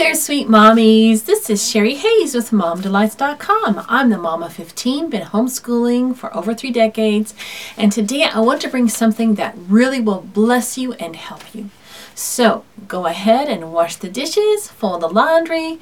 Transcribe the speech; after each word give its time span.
there, 0.00 0.14
sweet 0.14 0.48
mommies. 0.48 1.26
This 1.26 1.50
is 1.50 1.68
Sherry 1.68 1.94
Hayes 1.94 2.34
with 2.34 2.52
MomDelights.com. 2.52 3.84
I'm 3.86 4.08
the 4.08 4.16
mom 4.16 4.42
of 4.42 4.54
15, 4.54 5.10
been 5.10 5.26
homeschooling 5.26 6.16
for 6.16 6.34
over 6.34 6.54
three 6.54 6.70
decades, 6.70 7.34
and 7.76 7.92
today 7.92 8.22
I 8.22 8.40
want 8.40 8.62
to 8.62 8.70
bring 8.70 8.88
something 8.88 9.34
that 9.34 9.54
really 9.68 10.00
will 10.00 10.22
bless 10.22 10.78
you 10.78 10.94
and 10.94 11.16
help 11.16 11.54
you. 11.54 11.68
So 12.14 12.64
go 12.88 13.04
ahead 13.04 13.50
and 13.50 13.74
wash 13.74 13.96
the 13.96 14.08
dishes, 14.08 14.68
fold 14.68 15.02
the 15.02 15.08
laundry, 15.08 15.78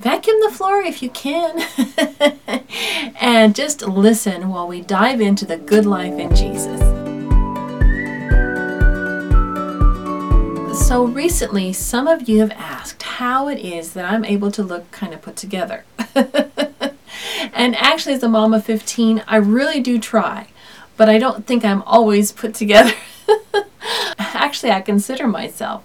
vacuum 0.00 0.40
the 0.40 0.50
floor 0.50 0.80
if 0.80 1.00
you 1.00 1.10
can, 1.10 1.64
and 3.20 3.54
just 3.54 3.82
listen 3.82 4.48
while 4.48 4.66
we 4.66 4.80
dive 4.80 5.20
into 5.20 5.46
the 5.46 5.56
good 5.56 5.86
life 5.86 6.18
in 6.18 6.34
Jesus. 6.34 6.99
So 10.86 11.04
recently, 11.04 11.72
some 11.72 12.08
of 12.08 12.28
you 12.28 12.40
have 12.40 12.50
asked 12.50 13.02
how 13.04 13.46
it 13.46 13.60
is 13.60 13.92
that 13.92 14.04
I'm 14.04 14.24
able 14.24 14.50
to 14.50 14.62
look 14.64 14.90
kind 14.90 15.14
of 15.14 15.22
put 15.22 15.36
together. 15.36 15.84
and 17.52 17.76
actually, 17.76 18.14
as 18.14 18.24
a 18.24 18.28
mom 18.28 18.52
of 18.52 18.64
15, 18.64 19.22
I 19.28 19.36
really 19.36 19.78
do 19.78 20.00
try, 20.00 20.48
but 20.96 21.08
I 21.08 21.18
don't 21.18 21.46
think 21.46 21.64
I'm 21.64 21.82
always 21.82 22.32
put 22.32 22.54
together. 22.54 22.92
actually, 24.18 24.72
I 24.72 24.80
consider 24.80 25.28
myself 25.28 25.84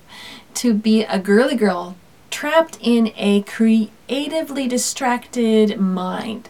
to 0.56 0.74
be 0.74 1.04
a 1.04 1.20
girly 1.20 1.56
girl 1.56 1.96
trapped 2.32 2.78
in 2.82 3.14
a 3.16 3.44
creatively 3.44 4.68
distracted 4.68 5.80
mind. 5.80 6.50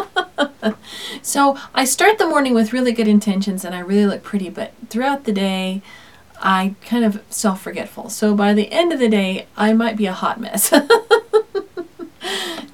so 1.22 1.56
I 1.72 1.84
start 1.84 2.18
the 2.18 2.26
morning 2.26 2.52
with 2.52 2.72
really 2.72 2.92
good 2.92 3.08
intentions 3.08 3.64
and 3.64 3.76
I 3.76 3.78
really 3.78 4.06
look 4.06 4.24
pretty, 4.24 4.50
but 4.50 4.72
throughout 4.88 5.24
the 5.24 5.32
day, 5.32 5.82
I 6.40 6.74
kind 6.84 7.04
of 7.04 7.22
self 7.28 7.62
forgetful. 7.62 8.10
So 8.10 8.34
by 8.34 8.54
the 8.54 8.72
end 8.72 8.92
of 8.92 8.98
the 8.98 9.08
day, 9.08 9.46
I 9.56 9.72
might 9.72 9.96
be 9.96 10.06
a 10.06 10.12
hot 10.12 10.40
mess. 10.40 10.72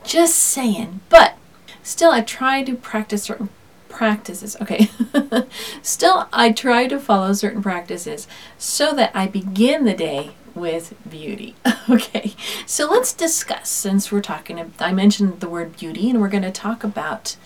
Just 0.05 0.37
saying. 0.37 1.01
But 1.09 1.37
still, 1.83 2.11
I 2.11 2.21
try 2.21 2.63
to 2.63 2.77
practice 2.77 3.25
certain 3.25 3.49
practices. 3.89 4.57
Okay. 4.61 4.91
still, 5.83 6.29
I 6.33 6.53
try 6.53 6.87
to 6.87 7.01
follow 7.01 7.33
certain 7.33 7.63
practices 7.63 8.29
so 8.57 8.95
that 8.95 9.11
I 9.15 9.27
begin 9.27 9.85
the 9.85 9.95
day 9.95 10.35
with 10.55 10.95
beauty. 11.09 11.57
okay. 11.91 12.35
So 12.67 12.89
let's 12.89 13.13
discuss 13.13 13.69
since 13.69 14.13
we're 14.13 14.23
talking, 14.23 14.73
I 14.79 14.93
mentioned 14.93 15.41
the 15.41 15.49
word 15.49 15.77
beauty, 15.77 16.09
and 16.11 16.21
we're 16.21 16.29
going 16.29 16.43
to 16.43 16.53
talk 16.53 16.85
about 16.85 17.37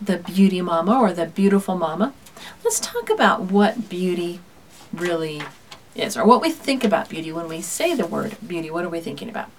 the 0.00 0.18
beauty 0.18 0.62
mama 0.62 0.98
or 0.98 1.12
the 1.12 1.26
beautiful 1.26 1.76
mama. 1.76 2.14
Let's 2.62 2.80
talk 2.80 3.10
about 3.10 3.42
what 3.42 3.88
beauty 3.88 4.40
really 4.92 5.42
is, 5.94 6.16
or 6.16 6.24
what 6.24 6.40
we 6.40 6.50
think 6.50 6.84
about 6.84 7.08
beauty 7.08 7.32
when 7.32 7.48
we 7.48 7.60
say 7.60 7.94
the 7.94 8.06
word 8.06 8.36
beauty. 8.46 8.70
What 8.70 8.84
are 8.84 8.88
we 8.88 9.00
thinking 9.00 9.28
about? 9.28 9.50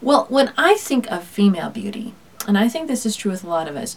Well, 0.00 0.26
when 0.28 0.52
I 0.56 0.74
think 0.74 1.10
of 1.10 1.24
female 1.24 1.70
beauty, 1.70 2.14
and 2.46 2.58
I 2.58 2.68
think 2.68 2.88
this 2.88 3.06
is 3.06 3.16
true 3.16 3.30
with 3.30 3.44
a 3.44 3.48
lot 3.48 3.68
of 3.68 3.76
us, 3.76 3.96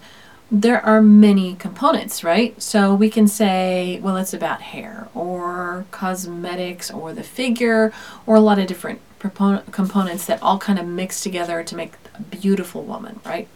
there 0.52 0.84
are 0.84 1.02
many 1.02 1.56
components, 1.56 2.24
right? 2.24 2.60
So 2.62 2.96
we 2.96 3.10
can 3.10 3.28
say, 3.28 4.00
well, 4.02 4.18
it's 4.18 4.34
about 4.34 4.62
hair 4.62 5.08
or 5.14 5.86
cosmetics 5.92 6.90
or 6.90 7.14
the 7.14 7.24
figure 7.24 7.94
or 8.26 8.36
a 8.36 8.40
lot 8.40 8.58
of 8.58 8.66
different 8.68 9.02
components 9.20 10.26
that 10.26 10.42
all 10.42 10.58
kind 10.58 10.80
of 10.80 10.88
mix 10.88 11.22
together 11.22 11.62
to 11.64 11.76
make 11.76 11.94
a 12.16 12.22
beautiful 12.22 12.84
woman, 12.84 13.20
right? 13.26 13.48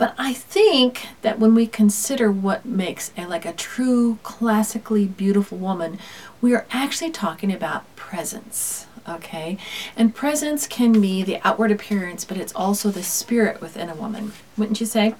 But 0.00 0.14
I 0.16 0.32
think 0.32 1.08
that 1.20 1.38
when 1.38 1.54
we 1.54 1.66
consider 1.66 2.32
what 2.32 2.64
makes 2.64 3.12
a 3.18 3.26
like 3.26 3.44
a 3.44 3.52
true 3.52 4.18
classically 4.22 5.04
beautiful 5.04 5.58
woman, 5.58 5.98
we 6.40 6.54
are 6.54 6.64
actually 6.70 7.10
talking 7.10 7.52
about 7.52 7.84
presence. 7.96 8.86
Okay? 9.06 9.58
And 9.98 10.14
presence 10.14 10.66
can 10.66 11.02
be 11.02 11.22
the 11.22 11.38
outward 11.46 11.70
appearance, 11.70 12.24
but 12.24 12.38
it's 12.38 12.54
also 12.54 12.90
the 12.90 13.02
spirit 13.02 13.60
within 13.60 13.90
a 13.90 13.94
woman. 13.94 14.32
Wouldn't 14.56 14.80
you 14.80 14.86
say? 14.86 15.16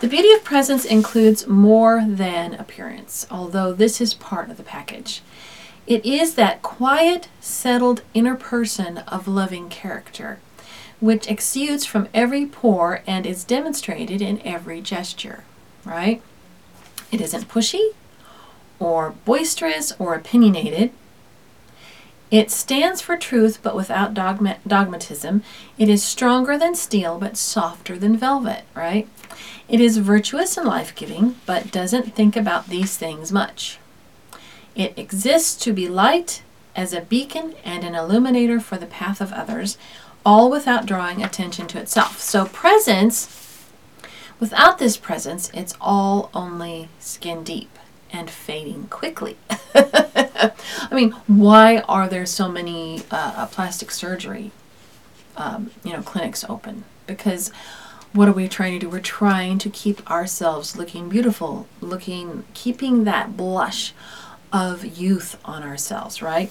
The 0.00 0.08
beauty 0.08 0.32
of 0.32 0.42
presence 0.42 0.84
includes 0.84 1.46
more 1.46 2.04
than 2.04 2.54
appearance, 2.54 3.24
although 3.30 3.72
this 3.72 4.00
is 4.00 4.14
part 4.14 4.50
of 4.50 4.56
the 4.56 4.64
package. 4.64 5.22
It 5.86 6.04
is 6.04 6.34
that 6.34 6.60
quiet, 6.60 7.28
settled 7.40 8.02
inner 8.14 8.34
person 8.34 8.98
of 8.98 9.28
loving 9.28 9.68
character 9.68 10.40
which 11.02 11.28
exudes 11.28 11.84
from 11.84 12.08
every 12.14 12.46
pore 12.46 13.02
and 13.08 13.26
is 13.26 13.42
demonstrated 13.42 14.22
in 14.22 14.40
every 14.44 14.80
gesture, 14.80 15.42
right? 15.84 16.22
It 17.10 17.20
isn't 17.20 17.48
pushy 17.48 17.90
or 18.78 19.16
boisterous 19.24 19.92
or 19.98 20.14
opinionated. 20.14 20.92
It 22.30 22.52
stands 22.52 23.00
for 23.00 23.16
truth 23.16 23.58
but 23.64 23.74
without 23.74 24.14
dogma- 24.14 24.58
dogmatism. 24.64 25.42
It 25.76 25.88
is 25.88 26.04
stronger 26.04 26.56
than 26.56 26.76
steel 26.76 27.18
but 27.18 27.36
softer 27.36 27.98
than 27.98 28.16
velvet, 28.16 28.62
right? 28.72 29.08
It 29.68 29.80
is 29.80 29.98
virtuous 29.98 30.56
and 30.56 30.68
life 30.68 30.94
giving 30.94 31.34
but 31.46 31.72
doesn't 31.72 32.14
think 32.14 32.36
about 32.36 32.68
these 32.68 32.96
things 32.96 33.32
much. 33.32 33.80
It 34.76 34.96
exists 34.96 35.56
to 35.64 35.72
be 35.72 35.88
light 35.88 36.42
as 36.76 36.92
a 36.92 37.00
beacon 37.00 37.54
and 37.64 37.82
an 37.82 37.96
illuminator 37.96 38.60
for 38.60 38.76
the 38.76 38.86
path 38.86 39.20
of 39.20 39.32
others, 39.32 39.76
all 40.24 40.50
without 40.50 40.86
drawing 40.86 41.22
attention 41.22 41.66
to 41.68 41.80
itself. 41.80 42.20
So, 42.20 42.46
presence, 42.46 43.66
without 44.40 44.78
this 44.78 44.96
presence, 44.96 45.50
it's 45.54 45.74
all 45.80 46.30
only 46.34 46.88
skin 46.98 47.44
deep 47.44 47.78
and 48.12 48.30
fading 48.30 48.88
quickly. 48.88 49.36
I 49.74 50.52
mean, 50.92 51.12
why 51.26 51.78
are 51.88 52.08
there 52.08 52.26
so 52.26 52.48
many 52.48 53.02
uh, 53.10 53.46
plastic 53.46 53.90
surgery, 53.90 54.50
um, 55.36 55.70
you 55.82 55.92
know, 55.92 56.02
clinics 56.02 56.44
open? 56.48 56.84
Because 57.06 57.50
what 58.12 58.28
are 58.28 58.32
we 58.32 58.48
trying 58.48 58.74
to 58.74 58.78
do? 58.78 58.90
We're 58.90 59.00
trying 59.00 59.58
to 59.58 59.70
keep 59.70 60.08
ourselves 60.10 60.76
looking 60.76 61.08
beautiful, 61.08 61.66
looking, 61.80 62.44
keeping 62.52 63.04
that 63.04 63.36
blush 63.36 63.94
of 64.52 64.84
youth 64.84 65.38
on 65.44 65.62
ourselves, 65.62 66.20
right? 66.20 66.50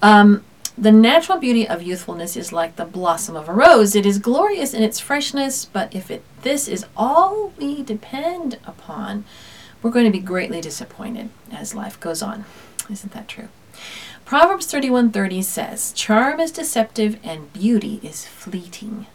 Um, 0.00 0.44
the 0.76 0.90
natural 0.92 1.38
beauty 1.38 1.68
of 1.68 1.82
youthfulness 1.82 2.36
is 2.36 2.52
like 2.52 2.76
the 2.76 2.84
blossom 2.84 3.36
of 3.36 3.48
a 3.48 3.52
rose. 3.52 3.94
It 3.94 4.04
is 4.04 4.18
glorious 4.18 4.74
in 4.74 4.82
its 4.82 4.98
freshness, 4.98 5.64
but 5.64 5.94
if 5.94 6.10
it, 6.10 6.24
this 6.42 6.66
is 6.66 6.84
all 6.96 7.52
we 7.56 7.82
depend 7.82 8.58
upon, 8.66 9.24
we're 9.82 9.90
going 9.90 10.06
to 10.06 10.10
be 10.10 10.18
greatly 10.18 10.60
disappointed 10.60 11.30
as 11.52 11.74
life 11.74 12.00
goes 12.00 12.22
on. 12.22 12.44
Isn't 12.90 13.12
that 13.12 13.28
true? 13.28 13.48
Proverbs 14.24 14.66
31:30 14.66 15.42
says, 15.44 15.92
"Charm 15.92 16.40
is 16.40 16.50
deceptive 16.50 17.18
and 17.22 17.52
beauty 17.52 18.00
is 18.02 18.24
fleeting, 18.24 19.06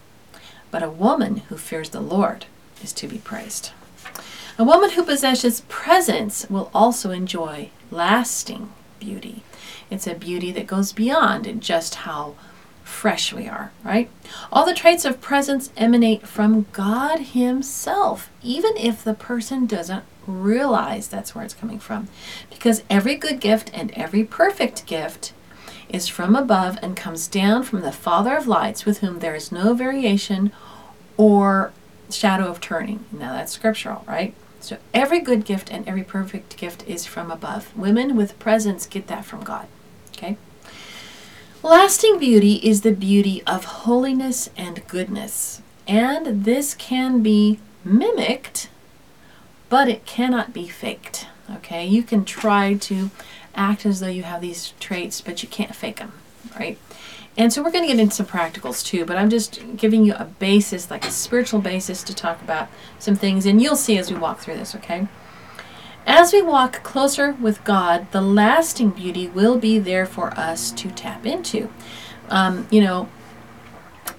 but 0.71 0.83
a 0.83 0.89
woman 0.89 1.37
who 1.49 1.57
fears 1.57 1.89
the 1.89 1.99
Lord 1.99 2.45
is 2.83 2.93
to 2.93 3.07
be 3.07 3.17
praised." 3.17 3.71
A 4.57 4.63
woman 4.63 4.91
who 4.91 5.03
possesses 5.03 5.63
presence 5.67 6.45
will 6.49 6.69
also 6.73 7.11
enjoy 7.11 7.69
lasting 7.91 8.71
beauty. 8.99 9.41
It's 9.89 10.07
a 10.07 10.15
beauty 10.15 10.51
that 10.51 10.67
goes 10.67 10.93
beyond 10.93 11.61
just 11.61 11.95
how 11.95 12.35
fresh 12.83 13.31
we 13.31 13.47
are, 13.47 13.71
right? 13.83 14.09
All 14.51 14.65
the 14.65 14.73
traits 14.73 15.05
of 15.05 15.21
presence 15.21 15.71
emanate 15.77 16.27
from 16.27 16.65
God 16.73 17.19
Himself, 17.19 18.29
even 18.43 18.75
if 18.77 19.03
the 19.03 19.13
person 19.13 19.65
doesn't 19.65 20.03
realize 20.25 21.07
that's 21.07 21.33
where 21.33 21.45
it's 21.45 21.53
coming 21.53 21.79
from. 21.79 22.07
Because 22.49 22.83
every 22.89 23.15
good 23.15 23.39
gift 23.39 23.71
and 23.73 23.91
every 23.91 24.23
perfect 24.23 24.85
gift 24.85 25.33
is 25.87 26.07
from 26.07 26.35
above 26.35 26.77
and 26.81 26.95
comes 26.95 27.27
down 27.27 27.63
from 27.63 27.81
the 27.81 27.91
Father 27.91 28.35
of 28.35 28.47
lights, 28.47 28.85
with 28.85 28.99
whom 28.99 29.19
there 29.19 29.35
is 29.35 29.51
no 29.51 29.73
variation 29.73 30.51
or 31.17 31.71
shadow 32.09 32.47
of 32.47 32.59
turning. 32.61 33.05
Now 33.11 33.33
that's 33.33 33.51
scriptural, 33.51 34.03
right? 34.07 34.33
So 34.59 34.77
every 34.93 35.19
good 35.19 35.45
gift 35.45 35.71
and 35.71 35.87
every 35.87 36.03
perfect 36.03 36.57
gift 36.57 36.87
is 36.87 37.05
from 37.05 37.31
above. 37.31 37.75
Women 37.77 38.15
with 38.15 38.37
presence 38.39 38.85
get 38.85 39.07
that 39.07 39.25
from 39.25 39.43
God. 39.43 39.67
Okay? 40.19 40.35
Lasting 41.63 42.19
beauty 42.19 42.55
is 42.55 42.81
the 42.81 42.91
beauty 42.91 43.41
of 43.47 43.63
holiness 43.63 44.49
and 44.57 44.85
goodness. 44.87 45.61
And 45.87 46.43
this 46.43 46.73
can 46.73 47.23
be 47.23 47.59
mimicked, 47.85 48.69
but 49.69 49.87
it 49.87 50.05
cannot 50.05 50.53
be 50.53 50.67
faked. 50.67 51.27
Okay? 51.49 51.85
You 51.85 52.03
can 52.03 52.25
try 52.25 52.73
to 52.75 53.11
act 53.55 53.85
as 53.85 54.01
though 54.01 54.07
you 54.07 54.23
have 54.23 54.41
these 54.41 54.73
traits, 54.79 55.21
but 55.21 55.41
you 55.41 55.49
can't 55.49 55.75
fake 55.75 55.97
them, 55.97 56.11
right? 56.59 56.77
And 57.37 57.53
so 57.53 57.63
we're 57.63 57.71
going 57.71 57.85
to 57.85 57.93
get 57.93 57.99
into 57.99 58.15
some 58.15 58.25
practicals 58.25 58.85
too, 58.85 59.05
but 59.05 59.17
I'm 59.17 59.29
just 59.29 59.61
giving 59.77 60.03
you 60.03 60.13
a 60.15 60.25
basis, 60.25 60.91
like 60.91 61.05
a 61.05 61.11
spiritual 61.11 61.61
basis 61.61 62.03
to 62.03 62.13
talk 62.13 62.41
about 62.41 62.67
some 62.99 63.15
things, 63.15 63.45
and 63.45 63.61
you'll 63.61 63.75
see 63.75 63.97
as 63.97 64.11
we 64.11 64.17
walk 64.17 64.39
through 64.39 64.55
this, 64.55 64.75
okay? 64.75 65.07
As 66.11 66.33
we 66.33 66.41
walk 66.41 66.81
closer 66.81 67.33
with 67.33 67.63
God, 67.63 68.11
the 68.11 68.19
lasting 68.19 68.89
beauty 68.89 69.27
will 69.27 69.59
be 69.59 69.77
there 69.77 70.07
for 70.07 70.31
us 70.31 70.71
to 70.71 70.89
tap 70.89 71.23
into. 71.23 71.69
Um, 72.29 72.67
you 72.71 72.81
know, 72.81 73.09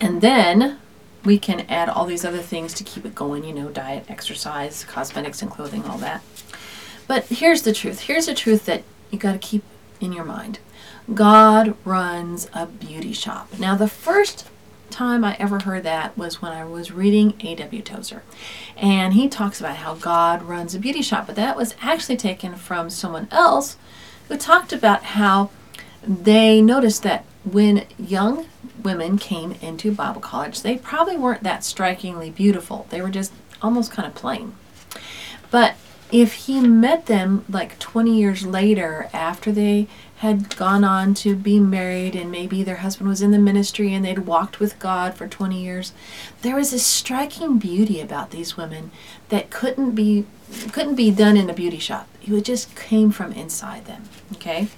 and 0.01 0.21
then 0.21 0.79
we 1.25 1.37
can 1.37 1.67
add 1.69 1.89
all 1.89 2.07
these 2.07 2.25
other 2.25 2.43
things 2.43 2.75
to 2.75 2.85
keep 2.85 3.05
it 3.05 3.17
going, 3.17 3.43
you 3.43 3.53
know, 3.53 3.71
diet, 3.71 4.05
exercise, 4.09 4.85
cosmetics, 4.85 5.43
and 5.43 5.51
clothing, 5.51 5.85
all 5.85 5.99
that. 5.99 6.23
But 7.09 7.25
here's 7.25 7.63
the 7.63 7.73
truth. 7.73 8.03
Here's 8.03 8.27
the 8.27 8.35
truth 8.35 8.67
that 8.67 8.85
you 9.11 9.19
got 9.19 9.33
to 9.33 9.39
keep 9.39 9.65
in 10.01 10.13
your 10.13 10.25
mind. 10.25 10.61
God 11.13 11.75
runs 11.85 12.49
a 12.55 12.67
beauty 12.67 13.13
shop. 13.13 13.59
Now, 13.59 13.75
the 13.75 13.89
first 13.89 14.49
time 14.91 15.25
I 15.25 15.37
ever 15.39 15.61
heard 15.61 15.85
that 15.85 16.17
was 16.19 16.43
when 16.43 16.53
I 16.53 16.65
was 16.65 16.93
reading 16.93 17.35
A.W. 17.41 17.83
Tozer. 17.83 18.23
And 18.77 19.15
he 19.15 19.29
talks 19.29 19.61
about 19.61 19.77
how 19.77 19.95
God 19.95 20.43
runs 20.43 20.75
a 20.75 20.79
beauty 20.79 21.03
shop, 21.03 21.27
but 21.27 21.37
that 21.37 21.57
was 21.57 21.75
actually 21.81 22.17
taken 22.17 22.57
from 22.57 22.91
someone 22.91 23.29
else 23.31 23.77
who 24.29 24.37
talked 24.37 24.73
about 24.73 25.03
how 25.03 25.51
they 26.07 26.61
noticed 26.61 27.03
that 27.03 27.25
when 27.45 27.87
young 27.99 28.47
women 28.83 29.19
came 29.19 29.53
into 29.61 29.93
Bible 29.93 30.21
college, 30.21 30.63
they 30.63 30.77
probably 30.77 31.17
weren't 31.17 31.43
that 31.43 31.65
strikingly 31.65 32.31
beautiful. 32.31 32.87
They 32.91 33.01
were 33.01 33.11
just 33.11 33.33
almost 33.63 33.93
kind 33.93 34.07
of 34.07 34.15
plain. 34.15 34.55
But 35.51 35.77
if 36.13 36.33
he 36.35 36.61
met 36.61 37.07
them 37.07 37.45
like 37.49 37.79
20 37.79 38.17
years 38.19 38.45
later 38.45 39.09
after 39.13 39.53
they 39.53 39.87
had 40.20 40.55
gone 40.55 40.84
on 40.84 41.14
to 41.14 41.34
be 41.34 41.58
married 41.58 42.14
and 42.14 42.31
maybe 42.31 42.62
their 42.62 42.76
husband 42.76 43.08
was 43.08 43.22
in 43.22 43.31
the 43.31 43.38
ministry 43.38 43.94
and 43.94 44.05
they'd 44.05 44.19
walked 44.19 44.61
with 44.61 44.78
God 44.78 45.14
for 45.14 45.26
20 45.26 45.58
years. 45.58 45.94
There 46.43 46.56
was 46.56 46.75
a 46.75 46.78
striking 46.78 47.58
beauty 47.58 48.02
about 48.02 48.31
these 48.31 48.55
women 48.55 48.90
that 49.31 49.49
couldn't 49.49 49.93
be 49.93 50.26
couldn't 50.72 50.96
be 50.96 51.11
done 51.11 51.38
in 51.38 51.49
a 51.49 51.55
beauty 51.55 51.78
shop. 51.78 52.06
It 52.22 52.44
just 52.44 52.76
came 52.76 53.11
from 53.12 53.32
inside 53.32 53.87
them 53.87 54.11
okay? 54.34 54.69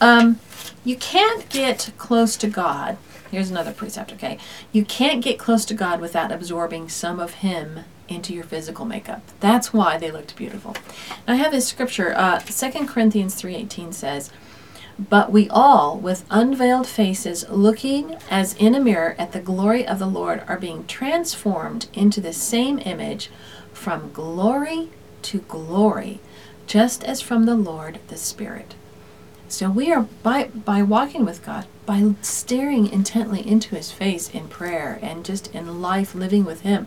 Um, 0.00 0.40
you 0.84 0.96
can't 0.96 1.48
get 1.48 1.92
close 1.96 2.36
to 2.38 2.48
God. 2.48 2.98
Here's 3.30 3.52
another 3.52 3.72
precept 3.72 4.12
okay? 4.14 4.36
You 4.72 4.84
can't 4.84 5.22
get 5.22 5.38
close 5.38 5.64
to 5.66 5.74
God 5.74 6.00
without 6.00 6.32
absorbing 6.32 6.88
some 6.88 7.20
of 7.20 7.34
him 7.34 7.84
into 8.10 8.34
your 8.34 8.44
physical 8.44 8.84
makeup. 8.84 9.22
That's 9.38 9.72
why 9.72 9.96
they 9.96 10.10
looked 10.10 10.36
beautiful. 10.36 10.74
Now 11.26 11.34
I 11.34 11.36
have 11.36 11.52
this 11.52 11.68
scripture, 11.68 12.12
uh, 12.14 12.40
2 12.40 12.86
Corinthians 12.86 13.40
3.18 13.40 13.94
says, 13.94 14.30
But 14.98 15.32
we 15.32 15.48
all, 15.48 15.96
with 15.96 16.26
unveiled 16.30 16.86
faces, 16.86 17.48
looking 17.48 18.16
as 18.28 18.54
in 18.54 18.74
a 18.74 18.80
mirror 18.80 19.14
at 19.18 19.32
the 19.32 19.40
glory 19.40 19.86
of 19.86 19.98
the 19.98 20.06
Lord, 20.06 20.42
are 20.48 20.58
being 20.58 20.86
transformed 20.86 21.88
into 21.94 22.20
the 22.20 22.32
same 22.32 22.80
image 22.80 23.30
from 23.72 24.12
glory 24.12 24.90
to 25.22 25.38
glory, 25.40 26.20
just 26.66 27.04
as 27.04 27.22
from 27.22 27.44
the 27.44 27.54
Lord 27.54 28.00
the 28.08 28.16
Spirit. 28.16 28.74
So 29.48 29.68
we 29.68 29.92
are 29.92 30.02
by 30.22 30.44
by 30.44 30.82
walking 30.82 31.24
with 31.24 31.44
God, 31.44 31.66
by 31.84 32.14
staring 32.22 32.86
intently 32.86 33.46
into 33.46 33.74
his 33.74 33.90
face 33.90 34.30
in 34.30 34.46
prayer 34.46 35.00
and 35.02 35.24
just 35.24 35.52
in 35.52 35.82
life 35.82 36.14
living 36.14 36.44
with 36.44 36.60
him 36.60 36.86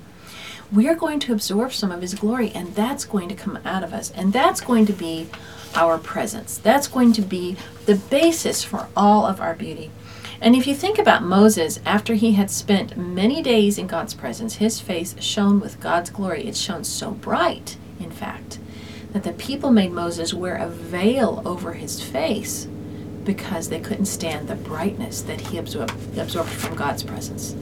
we 0.74 0.88
are 0.88 0.96
going 0.96 1.20
to 1.20 1.34
absorb 1.34 1.72
some 1.72 1.92
of 1.92 2.02
His 2.02 2.16
glory, 2.16 2.52
and 2.52 2.74
that's 2.74 3.06
going 3.06 3.30
to 3.30 3.36
come 3.36 3.60
out 3.64 3.84
of 3.84 3.94
us. 3.94 4.12
And 4.12 4.34
that's 4.34 4.62
going 4.62 4.86
to 4.88 4.94
be 4.94 5.30
our 5.76 5.98
presence. 5.98 6.58
That's 6.58 6.88
going 6.88 7.14
to 7.14 7.22
be 7.22 7.58
the 7.86 7.96
basis 7.96 8.64
for 8.64 8.88
all 8.96 9.26
of 9.26 9.40
our 9.40 9.54
beauty. 9.54 9.92
And 10.42 10.56
if 10.56 10.68
you 10.68 10.76
think 10.76 10.98
about 10.98 11.24
Moses, 11.24 11.80
after 11.86 12.16
he 12.16 12.34
had 12.34 12.52
spent 12.52 12.98
many 12.98 13.42
days 13.42 13.78
in 13.78 13.88
God's 13.88 14.14
presence, 14.14 14.56
his 14.56 14.80
face 14.82 15.16
shone 15.22 15.60
with 15.62 15.80
God's 15.80 16.10
glory. 16.10 16.46
It 16.46 16.58
shone 16.58 16.84
so 16.84 17.12
bright, 17.12 17.78
in 18.00 18.12
fact, 18.12 18.60
that 19.14 19.24
the 19.24 19.32
people 19.32 19.72
made 19.72 19.92
Moses 19.92 20.34
wear 20.34 20.56
a 20.56 20.68
veil 20.68 21.42
over 21.46 21.74
his 21.74 22.02
face 22.02 22.68
because 23.24 23.70
they 23.70 23.80
couldn't 23.80 24.08
stand 24.08 24.50
the 24.50 24.56
brightness 24.56 25.22
that 25.22 25.40
he 25.40 25.58
absorbed, 25.58 26.18
absorbed 26.18 26.50
from 26.50 26.76
God's 26.76 27.04
presence. 27.04 27.56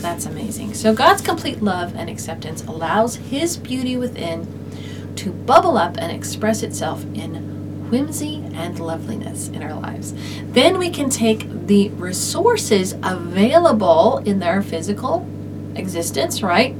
That's 0.00 0.26
amazing. 0.26 0.74
So 0.74 0.94
God's 0.94 1.22
complete 1.22 1.62
love 1.62 1.94
and 1.94 2.08
acceptance 2.08 2.62
allows 2.64 3.16
His 3.16 3.56
beauty 3.56 3.96
within 3.96 5.14
to 5.16 5.30
bubble 5.30 5.76
up 5.76 5.96
and 5.98 6.10
express 6.10 6.62
itself 6.62 7.04
in 7.14 7.90
whimsy 7.90 8.44
and 8.54 8.78
loveliness 8.78 9.48
in 9.48 9.62
our 9.62 9.74
lives. 9.74 10.14
Then 10.52 10.78
we 10.78 10.90
can 10.90 11.10
take 11.10 11.66
the 11.66 11.90
resources 11.90 12.94
available 13.02 14.18
in 14.18 14.38
their 14.38 14.62
physical 14.62 15.28
existence, 15.74 16.42
right? 16.42 16.74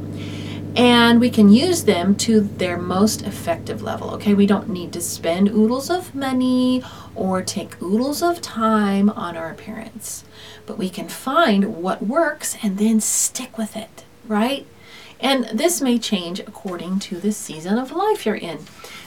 And 0.76 1.20
we 1.20 1.30
can 1.30 1.48
use 1.48 1.84
them 1.84 2.14
to 2.16 2.40
their 2.40 2.78
most 2.78 3.22
effective 3.22 3.82
level. 3.82 4.10
Okay, 4.14 4.34
we 4.34 4.46
don't 4.46 4.68
need 4.68 4.92
to 4.92 5.00
spend 5.00 5.48
oodles 5.48 5.90
of 5.90 6.14
money 6.14 6.82
or 7.14 7.42
take 7.42 7.80
oodles 7.82 8.22
of 8.22 8.40
time 8.40 9.10
on 9.10 9.36
our 9.36 9.50
appearance 9.50 10.24
but 10.70 10.78
we 10.78 10.88
can 10.88 11.08
find 11.08 11.82
what 11.82 12.00
works 12.00 12.56
and 12.62 12.78
then 12.78 13.00
stick 13.00 13.58
with 13.58 13.76
it, 13.76 14.04
right? 14.28 14.64
And 15.18 15.46
this 15.46 15.80
may 15.80 15.98
change 15.98 16.38
according 16.38 17.00
to 17.00 17.18
the 17.18 17.32
season 17.32 17.76
of 17.76 17.90
life 17.90 18.24
you're 18.24 18.36
in. 18.36 18.58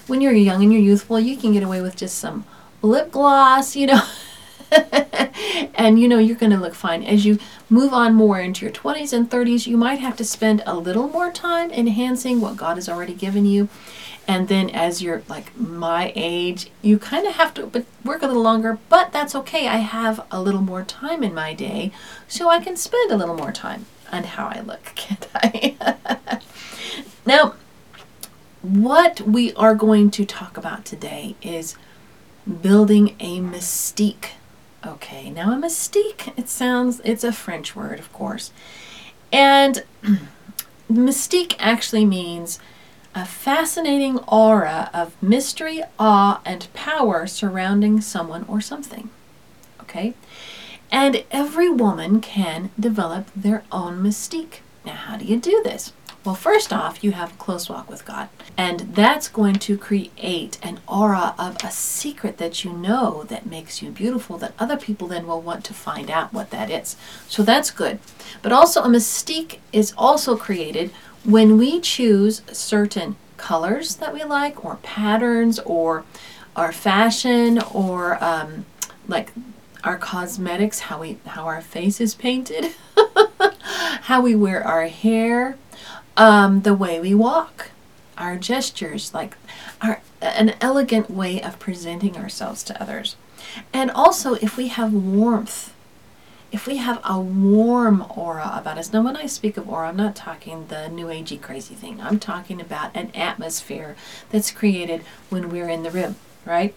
When 0.07 0.19
you're 0.19 0.33
young 0.33 0.61
and 0.61 0.73
you're 0.73 0.81
youthful, 0.81 1.21
you 1.21 1.37
can 1.37 1.53
get 1.53 1.63
away 1.63 1.79
with 1.79 1.95
just 1.95 2.17
some 2.17 2.45
lip 2.81 3.11
gloss, 3.11 3.77
you 3.77 3.87
know. 3.87 4.01
and 5.75 5.99
you 5.99 6.07
know 6.07 6.17
you're 6.17 6.37
going 6.37 6.51
to 6.51 6.57
look 6.57 6.75
fine. 6.75 7.03
As 7.03 7.25
you 7.25 7.39
move 7.69 7.93
on 7.93 8.13
more 8.13 8.39
into 8.39 8.65
your 8.65 8.73
20s 8.73 9.13
and 9.13 9.29
30s, 9.29 9.67
you 9.67 9.77
might 9.77 9.99
have 9.99 10.15
to 10.17 10.25
spend 10.25 10.63
a 10.65 10.75
little 10.75 11.07
more 11.07 11.31
time 11.31 11.71
enhancing 11.71 12.41
what 12.41 12.57
God 12.57 12.75
has 12.75 12.89
already 12.89 13.13
given 13.13 13.45
you. 13.45 13.69
And 14.25 14.47
then 14.47 14.69
as 14.69 15.01
you're 15.01 15.21
like 15.27 15.55
my 15.57 16.13
age 16.15 16.71
you 16.81 16.97
kind 16.97 17.27
of 17.27 17.33
have 17.33 17.53
to 17.55 17.85
work 18.05 18.21
a 18.21 18.27
little 18.27 18.41
longer. 18.41 18.79
But 18.87 19.11
that's 19.11 19.35
okay. 19.35 19.67
I 19.67 19.77
have 19.77 20.25
a 20.31 20.41
little 20.41 20.61
more 20.61 20.83
time 20.83 21.23
in 21.23 21.33
my 21.33 21.53
day 21.53 21.91
so 22.27 22.49
i 22.49 22.59
can 22.59 22.75
spend 22.75 23.11
a 23.11 23.17
little 23.17 23.35
more 23.35 23.51
time 23.51 23.85
on 24.11 24.23
how 24.23 24.47
i 24.47 24.59
look 24.61 24.83
can't 24.95 25.27
i? 25.35 26.39
Now 27.25 27.55
what 28.61 29.21
we 29.21 29.53
are 29.53 29.75
going 29.75 30.09
to 30.11 30.25
talk 30.25 30.57
about 30.57 30.85
today 30.85 31.35
is 31.41 31.75
building 32.61 33.15
a 33.19 33.39
mystique 33.39 34.31
okay 34.85 35.29
now 35.29 35.51
a 35.51 35.55
mystique 35.55 36.37
it 36.37 36.49
sounds 36.49 37.01
it's 37.03 37.23
a 37.23 37.31
french 37.31 37.75
word 37.75 37.99
of 37.99 38.11
course 38.13 38.51
and 39.31 39.83
mystique 40.91 41.55
actually 41.59 42.05
means 42.05 42.59
a 43.15 43.25
fascinating 43.25 44.17
aura 44.19 44.89
of 44.93 45.21
mystery, 45.21 45.83
awe, 45.99 46.41
and 46.45 46.71
power 46.73 47.27
surrounding 47.27 48.01
someone 48.01 48.45
or 48.47 48.59
something. 48.59 49.09
Okay? 49.81 50.13
And 50.91 51.23
every 51.31 51.69
woman 51.69 52.21
can 52.21 52.71
develop 52.79 53.29
their 53.35 53.63
own 53.71 54.01
mystique. 54.01 54.59
Now, 54.85 54.93
how 54.93 55.17
do 55.17 55.25
you 55.25 55.39
do 55.39 55.61
this? 55.63 55.93
Well, 56.25 56.35
first 56.35 56.71
off, 56.71 57.03
you 57.03 57.11
have 57.11 57.33
a 57.33 57.37
close 57.37 57.67
walk 57.67 57.89
with 57.89 58.05
God. 58.05 58.29
And 58.55 58.79
that's 58.95 59.27
going 59.27 59.55
to 59.55 59.77
create 59.77 60.57
an 60.63 60.79
aura 60.87 61.35
of 61.37 61.57
a 61.61 61.69
secret 61.69 62.37
that 62.37 62.63
you 62.63 62.71
know 62.71 63.23
that 63.25 63.45
makes 63.45 63.81
you 63.81 63.91
beautiful, 63.91 64.37
that 64.37 64.53
other 64.57 64.77
people 64.77 65.09
then 65.09 65.27
will 65.27 65.41
want 65.41 65.65
to 65.65 65.73
find 65.73 66.09
out 66.09 66.31
what 66.33 66.49
that 66.51 66.69
is. 66.69 66.95
So 67.27 67.43
that's 67.43 67.71
good. 67.71 67.99
But 68.41 68.53
also, 68.53 68.83
a 68.83 68.87
mystique 68.87 69.57
is 69.73 69.93
also 69.97 70.37
created 70.37 70.91
when 71.25 71.57
we 71.57 71.81
choose 71.81 72.41
certain 72.53 73.17
colors 73.35 73.97
that 73.97 74.13
we 74.13 74.23
like 74.23 74.63
or 74.63 74.77
patterns 74.77 75.59
or 75.59 76.05
our 76.55 76.71
fashion 76.71 77.59
or 77.73 78.23
um, 78.23 78.65
like 79.07 79.33
our 79.83 79.97
cosmetics 79.97 80.79
how 80.79 81.01
we 81.01 81.17
how 81.25 81.43
our 81.43 81.59
face 81.59 81.99
is 81.99 82.15
painted 82.15 82.73
how 84.03 84.21
we 84.21 84.33
wear 84.33 84.65
our 84.65 84.87
hair 84.87 85.57
um, 86.17 86.61
the 86.61 86.73
way 86.73 86.99
we 86.99 87.13
walk 87.13 87.71
our 88.17 88.37
gestures 88.37 89.13
like 89.13 89.35
our 89.81 90.01
an 90.21 90.53
elegant 90.61 91.09
way 91.09 91.41
of 91.41 91.59
presenting 91.59 92.15
ourselves 92.15 92.63
to 92.63 92.81
others 92.81 93.15
and 93.73 93.89
also 93.91 94.35
if 94.35 94.55
we 94.55 94.67
have 94.67 94.93
warmth 94.93 95.73
if 96.53 96.67
we 96.67 96.77
have 96.77 97.01
a 97.03 97.19
warm 97.19 98.05
aura 98.15 98.51
about 98.53 98.77
us, 98.77 98.93
now 98.93 99.01
when 99.01 99.17
I 99.17 99.25
speak 99.25 99.57
of 99.57 99.67
aura, 99.67 99.89
I'm 99.89 99.97
not 99.97 100.15
talking 100.15 100.67
the 100.67 100.87
new 100.87 101.07
agey 101.07 101.41
crazy 101.41 101.73
thing. 101.73 101.99
I'm 101.99 102.19
talking 102.19 102.61
about 102.61 102.95
an 102.95 103.09
atmosphere 103.15 103.95
that's 104.29 104.51
created 104.51 105.01
when 105.29 105.49
we're 105.49 105.67
in 105.67 105.81
the 105.81 105.89
room, 105.89 106.15
right? 106.45 106.75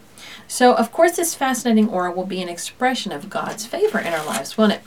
So, 0.48 0.74
of 0.74 0.92
course, 0.92 1.16
this 1.16 1.34
fascinating 1.34 1.90
aura 1.90 2.10
will 2.10 2.24
be 2.24 2.40
an 2.40 2.48
expression 2.48 3.12
of 3.12 3.28
God's 3.28 3.66
favor 3.66 3.98
in 3.98 4.14
our 4.14 4.24
lives, 4.24 4.56
won't 4.56 4.72
it? 4.72 4.80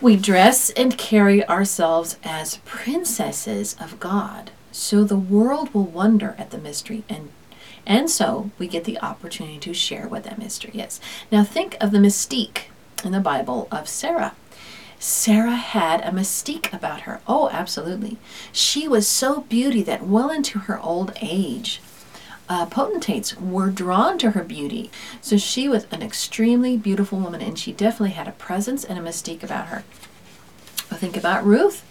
We 0.00 0.16
dress 0.16 0.68
and 0.70 0.98
carry 0.98 1.46
ourselves 1.48 2.18
as 2.22 2.58
princesses 2.66 3.74
of 3.80 3.98
God, 3.98 4.50
so 4.70 5.04
the 5.04 5.16
world 5.16 5.72
will 5.72 5.86
wonder 5.86 6.34
at 6.38 6.50
the 6.50 6.58
mystery 6.58 7.04
and 7.08 7.30
and 7.86 8.10
so 8.10 8.50
we 8.58 8.66
get 8.66 8.84
the 8.84 9.00
opportunity 9.00 9.58
to 9.58 9.72
share 9.72 10.08
what 10.08 10.24
that 10.24 10.38
mystery 10.38 10.80
is. 10.80 11.00
Now 11.30 11.44
think 11.44 11.76
of 11.80 11.92
the 11.92 11.98
mystique 11.98 12.64
in 13.04 13.12
the 13.12 13.20
Bible 13.20 13.68
of 13.70 13.88
Sarah. 13.88 14.34
Sarah 14.98 15.54
had 15.54 16.00
a 16.00 16.10
mystique 16.10 16.72
about 16.72 17.02
her. 17.02 17.20
Oh, 17.28 17.48
absolutely. 17.50 18.18
She 18.50 18.88
was 18.88 19.06
so 19.06 19.42
beauty 19.42 19.82
that 19.84 20.06
well 20.06 20.30
into 20.30 20.58
her 20.60 20.80
old 20.80 21.12
age, 21.22 21.80
uh, 22.48 22.66
potentates 22.66 23.36
were 23.38 23.70
drawn 23.70 24.18
to 24.18 24.32
her 24.32 24.44
beauty. 24.44 24.90
So 25.20 25.36
she 25.36 25.68
was 25.68 25.86
an 25.90 26.02
extremely 26.02 26.76
beautiful 26.76 27.18
woman, 27.18 27.40
and 27.40 27.58
she 27.58 27.72
definitely 27.72 28.14
had 28.14 28.28
a 28.28 28.32
presence 28.32 28.84
and 28.84 28.98
a 28.98 29.02
mystique 29.02 29.42
about 29.42 29.68
her. 29.68 29.84
think 30.96 31.16
about 31.16 31.44
Ruth. 31.44 31.84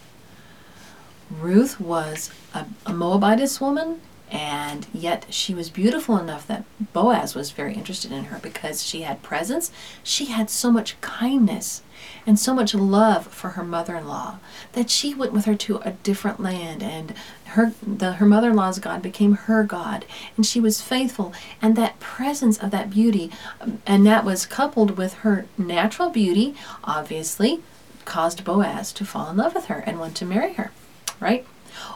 Ruth 1.30 1.80
was 1.80 2.32
a, 2.54 2.66
a 2.86 2.94
Moabitess 2.94 3.60
woman, 3.60 4.02
And 4.32 4.88
yet 4.94 5.28
she 5.30 5.54
was 5.54 5.70
beautiful 5.70 6.18
enough 6.18 6.48
that 6.48 6.66
Boaz 6.94 7.36
was 7.36 7.52
very 7.52 7.74
interested 7.74 8.12
in 8.12 8.26
her 8.26 8.40
because 8.40 8.84
she 8.84 9.02
had 9.02 9.22
presence. 9.22 9.72
She 10.04 10.26
had 10.26 10.50
so 10.50 10.72
much 10.72 11.00
kindness 11.02 11.84
and 12.26 12.40
so 12.40 12.54
much 12.54 12.74
love 12.74 13.28
for 13.28 13.52
her 13.52 13.64
mother-in-law 13.64 14.40
that 14.74 14.90
she 14.90 15.14
went 15.14 15.32
with 15.32 15.46
her 15.46 15.56
to 15.56 15.78
a 15.78 15.92
different 15.92 16.40
land. 16.40 16.84
And 16.84 17.14
her 17.46 17.74
the 17.82 18.14
her 18.14 18.26
mother-in-law's 18.26 18.80
god 18.80 19.02
became 19.02 19.34
her 19.34 19.64
god. 19.64 20.06
And 20.36 20.46
she 20.46 20.60
was 20.60 20.82
faithful. 20.82 21.34
And 21.62 21.76
that 21.76 22.00
presence 22.00 22.58
of 22.58 22.72
that 22.72 22.90
beauty 22.90 23.32
um, 23.62 23.82
and 23.86 24.06
that 24.06 24.26
was 24.26 24.46
coupled 24.46 24.98
with 24.98 25.16
her 25.16 25.46
natural 25.58 26.10
beauty 26.10 26.56
obviously 26.84 27.62
caused 28.06 28.44
Boaz 28.44 28.92
to 28.94 29.06
fall 29.06 29.30
in 29.30 29.38
love 29.38 29.56
with 29.56 29.66
her 29.66 29.84
and 29.86 30.00
want 30.00 30.16
to 30.18 30.26
marry 30.26 30.54
her 30.54 30.72
right? 31.20 31.46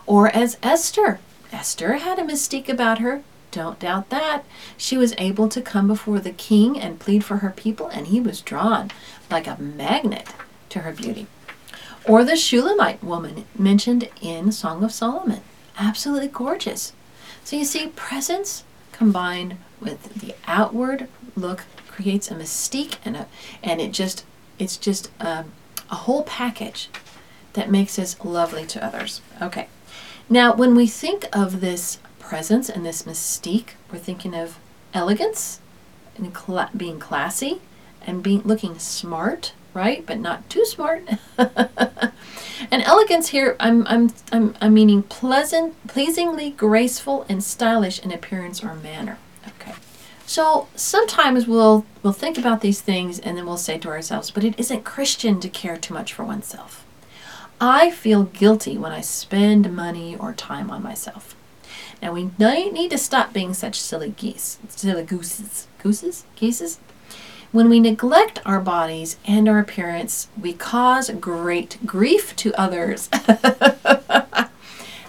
Or 0.05 0.29
as 0.29 0.57
Esther 0.61 1.19
Esther 1.51 1.97
had 1.97 2.19
a 2.19 2.23
mystique 2.23 2.69
about 2.69 2.99
her 2.99 3.23
don't 3.51 3.79
doubt 3.79 4.09
that. 4.09 4.45
She 4.77 4.97
was 4.97 5.15
able 5.17 5.49
to 5.49 5.61
come 5.61 5.87
before 5.87 6.19
the 6.19 6.31
king 6.31 6.79
and 6.79 6.99
plead 6.99 7.23
for 7.23 7.37
her 7.37 7.49
people, 7.49 7.87
and 7.87 8.07
he 8.07 8.19
was 8.19 8.41
drawn 8.41 8.91
like 9.29 9.47
a 9.47 9.59
magnet 9.59 10.29
to 10.69 10.79
her 10.79 10.91
beauty. 10.91 11.27
Or 12.05 12.23
the 12.23 12.35
Shulamite 12.35 13.03
woman 13.03 13.45
mentioned 13.57 14.09
in 14.21 14.51
Song 14.51 14.83
of 14.83 14.91
Solomon. 14.91 15.41
Absolutely 15.77 16.27
gorgeous. 16.27 16.93
So 17.43 17.55
you 17.55 17.65
see, 17.65 17.87
presence 17.87 18.63
combined 18.91 19.57
with 19.79 20.13
the 20.15 20.35
outward 20.45 21.07
look 21.35 21.63
creates 21.87 22.29
a 22.29 22.35
mystique 22.35 22.95
and 23.03 23.15
a 23.15 23.27
and 23.63 23.79
it 23.81 23.91
just 23.91 24.25
it's 24.57 24.77
just 24.77 25.09
a, 25.19 25.45
a 25.89 25.95
whole 25.95 26.23
package 26.23 26.89
that 27.53 27.71
makes 27.71 27.97
us 27.97 28.19
lovely 28.23 28.65
to 28.65 28.83
others. 28.83 29.21
Okay. 29.41 29.67
Now, 30.31 30.53
when 30.53 30.75
we 30.75 30.85
think 30.85 31.25
of 31.33 31.59
this 31.59 31.97
presence 32.19 32.69
and 32.69 32.85
this 32.85 33.01
mystique, 33.03 33.71
we're 33.91 33.97
thinking 33.97 34.35
of 34.35 34.59
elegance 34.93 35.59
and 36.17 36.31
cla- 36.31 36.69
being 36.77 36.99
classy 36.99 37.61
and 38.05 38.21
being 38.21 38.43
looking 38.43 38.77
smart, 38.77 39.53
right? 39.73 40.05
But 40.05 40.19
not 40.19 40.47
too 40.47 40.65
smart. 40.65 41.09
and 41.37 42.13
elegance 42.71 43.29
here, 43.29 43.55
I'm, 43.59 43.87
I'm, 43.87 44.13
I'm, 44.31 44.55
I'm 44.61 44.73
meaning 44.75 45.01
pleasant, 45.01 45.75
pleasingly 45.87 46.51
graceful 46.51 47.25
and 47.27 47.43
stylish 47.43 47.99
in 47.99 48.11
appearance 48.11 48.63
or 48.63 48.75
manner. 48.75 49.17
Okay. 49.47 49.73
So 50.27 50.67
sometimes 50.75 51.47
we'll 51.47 51.87
we'll 52.03 52.13
think 52.13 52.37
about 52.37 52.61
these 52.61 52.81
things 52.81 53.17
and 53.17 53.35
then 53.35 53.47
we'll 53.47 53.57
say 53.57 53.79
to 53.79 53.89
ourselves, 53.89 54.29
but 54.29 54.43
it 54.43 54.59
isn't 54.59 54.83
Christian 54.83 55.39
to 55.39 55.49
care 55.49 55.75
too 55.75 55.95
much 55.95 56.13
for 56.13 56.23
oneself. 56.23 56.85
I 57.61 57.91
feel 57.91 58.23
guilty 58.23 58.77
when 58.77 58.91
I 58.91 59.01
spend 59.01 59.75
money 59.75 60.15
or 60.15 60.33
time 60.33 60.71
on 60.71 60.81
myself. 60.81 61.35
Now 62.01 62.13
we 62.13 62.31
need 62.71 62.91
to 62.91 62.97
stop 62.97 63.33
being 63.33 63.53
such 63.53 63.79
silly 63.79 64.11
geese, 64.11 64.57
silly 64.69 65.03
gooses, 65.03 65.67
gooses, 65.81 66.23
geeses. 66.35 66.79
When 67.51 67.67
we 67.69 67.79
neglect 67.79 68.39
our 68.45 68.59
bodies 68.61 69.17
and 69.25 69.49
our 69.49 69.59
appearance, 69.59 70.27
we 70.39 70.53
cause 70.53 71.09
great 71.09 71.77
grief 71.85 72.35
to 72.37 72.53
others. 72.53 73.09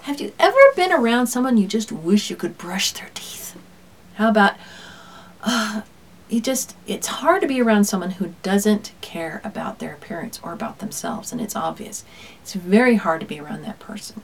Have 0.03 0.19
you 0.19 0.33
ever 0.39 0.57
been 0.75 0.91
around 0.91 1.27
someone 1.27 1.57
you 1.57 1.67
just 1.67 1.91
wish 1.91 2.29
you 2.29 2.35
could 2.35 2.57
brush 2.57 2.91
their 2.91 3.09
teeth? 3.13 3.55
How 4.15 4.29
about, 4.29 4.55
you 6.31 6.41
just, 6.41 6.75
it's 6.87 7.07
hard 7.07 7.41
to 7.41 7.47
be 7.47 7.61
around 7.61 7.85
someone 7.85 8.11
who 8.11 8.33
doesn't 8.41 8.93
care 9.01 9.41
about 9.43 9.79
their 9.79 9.93
appearance 9.93 10.39
or 10.41 10.53
about 10.53 10.79
themselves, 10.79 11.31
and 11.31 11.41
it's 11.41 11.55
obvious. 11.55 12.05
It's 12.41 12.53
very 12.53 12.95
hard 12.95 13.19
to 13.21 13.27
be 13.27 13.39
around 13.39 13.63
that 13.63 13.79
person 13.79 14.23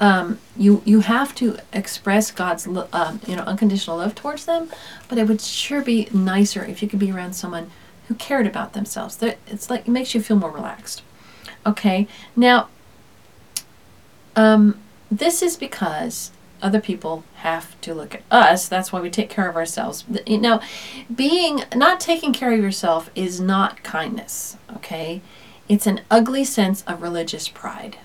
um, 0.00 0.38
you 0.56 0.82
you 0.86 1.00
have 1.00 1.34
to 1.36 1.58
express 1.72 2.30
God's 2.30 2.66
um, 2.66 3.20
you 3.26 3.36
know 3.36 3.42
unconditional 3.42 3.98
love 3.98 4.14
towards 4.14 4.46
them, 4.46 4.70
but 5.08 5.18
it 5.18 5.28
would 5.28 5.42
sure 5.42 5.82
be 5.82 6.08
nicer 6.12 6.64
if 6.64 6.82
you 6.82 6.88
could 6.88 6.98
be 6.98 7.12
around 7.12 7.34
someone 7.34 7.70
who 8.08 8.14
cared 8.14 8.46
about 8.46 8.72
themselves. 8.72 9.18
That 9.18 9.36
it's 9.46 9.68
like 9.68 9.82
it 9.82 9.88
makes 9.88 10.14
you 10.14 10.22
feel 10.22 10.38
more 10.38 10.50
relaxed. 10.50 11.02
Okay, 11.66 12.08
now 12.34 12.68
um, 14.34 14.80
this 15.10 15.42
is 15.42 15.58
because 15.58 16.30
other 16.62 16.80
people 16.80 17.24
have 17.36 17.80
to 17.82 17.94
look 17.94 18.14
at 18.14 18.22
us. 18.30 18.68
That's 18.68 18.92
why 18.92 19.00
we 19.00 19.10
take 19.10 19.30
care 19.30 19.48
of 19.48 19.56
ourselves. 19.56 20.04
You 20.26 20.38
know, 20.38 20.60
being 21.14 21.64
not 21.74 22.00
taking 22.00 22.32
care 22.32 22.52
of 22.52 22.60
yourself 22.60 23.10
is 23.14 23.40
not 23.40 23.82
kindness. 23.82 24.56
Okay, 24.76 25.20
it's 25.68 25.86
an 25.86 26.00
ugly 26.10 26.44
sense 26.44 26.82
of 26.82 27.02
religious 27.02 27.48
pride. 27.48 27.98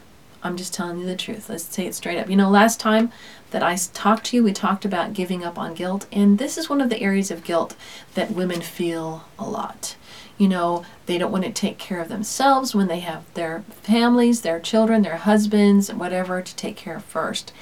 I'm 0.44 0.58
just 0.58 0.76
telling 0.76 1.00
you 1.00 1.08
the 1.08 1.16
truth. 1.16 1.50
Let's 1.50 1.64
say 1.64 1.88
it 1.88 1.96
straight 1.96 2.20
up. 2.20 2.30
You 2.30 2.36
know, 2.36 2.52
last 2.52 2.80
time 2.80 3.12
that 3.50 3.64
I 3.64 3.76
talked 3.94 4.26
to 4.28 4.38
you, 4.38 4.44
we 4.44 4.54
talked 4.54 4.86
about 4.86 5.14
giving 5.14 5.44
up 5.44 5.58
on 5.58 5.74
guilt, 5.74 6.06
and 6.12 6.38
this 6.38 6.56
is 6.56 6.70
one 6.70 6.82
of 6.82 6.90
the 6.90 7.02
areas 7.02 7.32
of 7.32 7.44
guilt 7.44 7.76
that 8.14 8.32
women 8.32 8.62
feel 8.62 9.26
a 9.40 9.50
lot. 9.50 9.96
You 10.38 10.48
know, 10.50 10.86
they 11.06 11.18
don't 11.18 11.32
want 11.32 11.46
to 11.46 11.52
take 11.52 11.78
care 11.78 12.02
of 12.02 12.10
themselves 12.10 12.76
when 12.76 12.88
they 12.88 13.00
have 13.00 13.24
their 13.34 13.64
families, 13.82 14.42
their 14.42 14.60
children, 14.60 15.02
their 15.02 15.18
husbands, 15.18 15.92
whatever 15.92 16.42
to 16.42 16.56
take 16.56 16.76
care 16.76 16.98
of 16.98 17.06
first. 17.06 17.54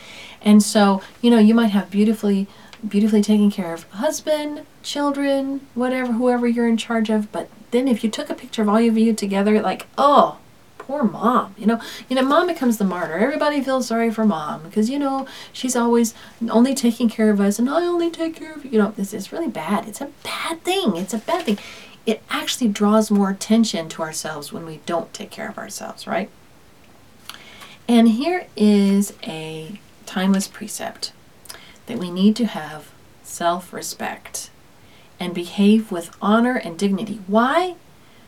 And 0.44 0.62
so, 0.62 1.02
you 1.22 1.32
know, 1.32 1.40
you 1.40 1.54
might 1.54 1.68
have 1.68 1.90
beautifully 1.90 2.48
beautifully 2.88 3.22
taken 3.22 3.50
care 3.50 3.74
of 3.74 3.84
husband, 3.92 4.66
children, 4.82 5.66
whatever, 5.74 6.12
whoever 6.14 6.46
you're 6.46 6.68
in 6.68 6.76
charge 6.76 7.10
of, 7.10 7.32
but 7.32 7.50
then 7.72 7.88
if 7.88 8.04
you 8.04 8.10
took 8.10 8.30
a 8.30 8.36
picture 8.36 8.62
of 8.62 8.68
all 8.68 8.76
of 8.76 8.98
you 8.98 9.14
together, 9.14 9.62
like, 9.62 9.88
oh, 9.98 10.38
poor 10.78 11.04
mom. 11.04 11.56
You 11.58 11.66
know, 11.66 11.82
you 12.10 12.16
know, 12.16 12.24
mom 12.24 12.48
becomes 12.48 12.78
the 12.78 12.84
martyr. 12.84 13.18
Everybody 13.18 13.62
feels 13.62 13.88
sorry 13.88 14.12
for 14.12 14.26
mom 14.26 14.64
because 14.64 14.90
you 14.90 15.00
know 15.00 15.26
she's 15.52 15.76
always 15.76 16.14
only 16.50 16.76
taking 16.76 17.10
care 17.10 17.30
of 17.30 17.40
us, 17.40 17.58
and 17.58 17.70
I 17.70 17.84
only 17.84 18.12
take 18.12 18.36
care 18.36 18.54
of 18.54 18.66
you. 18.66 18.72
You 18.72 18.78
know, 18.80 18.92
this 18.92 19.14
is 19.14 19.32
really 19.32 19.48
bad. 19.48 19.88
It's 19.88 20.02
a 20.02 20.12
bad 20.24 20.64
thing. 20.64 20.98
It's 20.98 21.14
a 21.14 21.20
bad 21.20 21.46
thing. 21.46 21.58
It 22.06 22.22
actually 22.30 22.68
draws 22.68 23.10
more 23.10 23.30
attention 23.30 23.88
to 23.90 24.02
ourselves 24.02 24.52
when 24.52 24.66
we 24.66 24.82
don't 24.86 25.14
take 25.14 25.32
care 25.32 25.48
of 25.48 25.58
ourselves, 25.58 26.06
right? 26.06 26.30
And 27.88 28.10
here 28.10 28.48
is 28.58 29.14
a 29.24 29.80
timeless 30.14 30.48
precept 30.48 31.12
that 31.88 31.98
we 31.98 32.12
need 32.12 32.36
to 32.36 32.46
have 32.46 32.92
self 33.24 33.74
respect 33.74 34.52
and 35.20 35.34
behave 35.34 35.92
with 35.92 36.16
honor 36.22 36.56
and 36.56 36.78
dignity. 36.78 37.20
Why? 37.26 37.74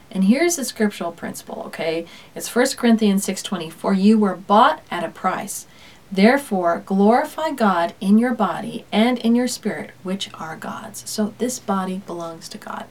And 0.09 0.23
here's 0.23 0.55
the 0.55 0.65
scriptural 0.65 1.11
principle, 1.11 1.61
okay? 1.67 2.07
It's 2.33 2.49
1 2.49 2.75
Corinthians 2.75 3.23
6:20, 3.23 3.69
"For 3.69 3.93
you 3.93 4.17
were 4.17 4.35
bought 4.35 4.81
at 4.89 5.03
a 5.03 5.09
price. 5.09 5.67
Therefore, 6.11 6.81
glorify 6.83 7.51
God 7.51 7.93
in 8.01 8.17
your 8.17 8.33
body 8.33 8.85
and 8.91 9.19
in 9.19 9.35
your 9.35 9.47
spirit, 9.47 9.91
which 10.01 10.31
are 10.33 10.55
God's." 10.55 11.03
So 11.07 11.35
this 11.37 11.59
body 11.59 12.01
belongs 12.07 12.49
to 12.49 12.57
God. 12.57 12.85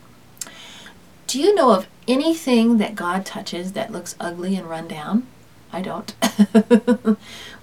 Do 1.27 1.41
you 1.41 1.53
know 1.53 1.73
of 1.73 1.89
anything 2.07 2.79
that 2.79 2.95
God 2.95 3.27
touches 3.27 3.73
that 3.73 3.91
looks 3.91 4.15
ugly 4.21 4.55
and 4.55 4.71
run 4.71 4.87
down? 4.87 5.27
I 5.73 5.83
don't. 5.83 6.15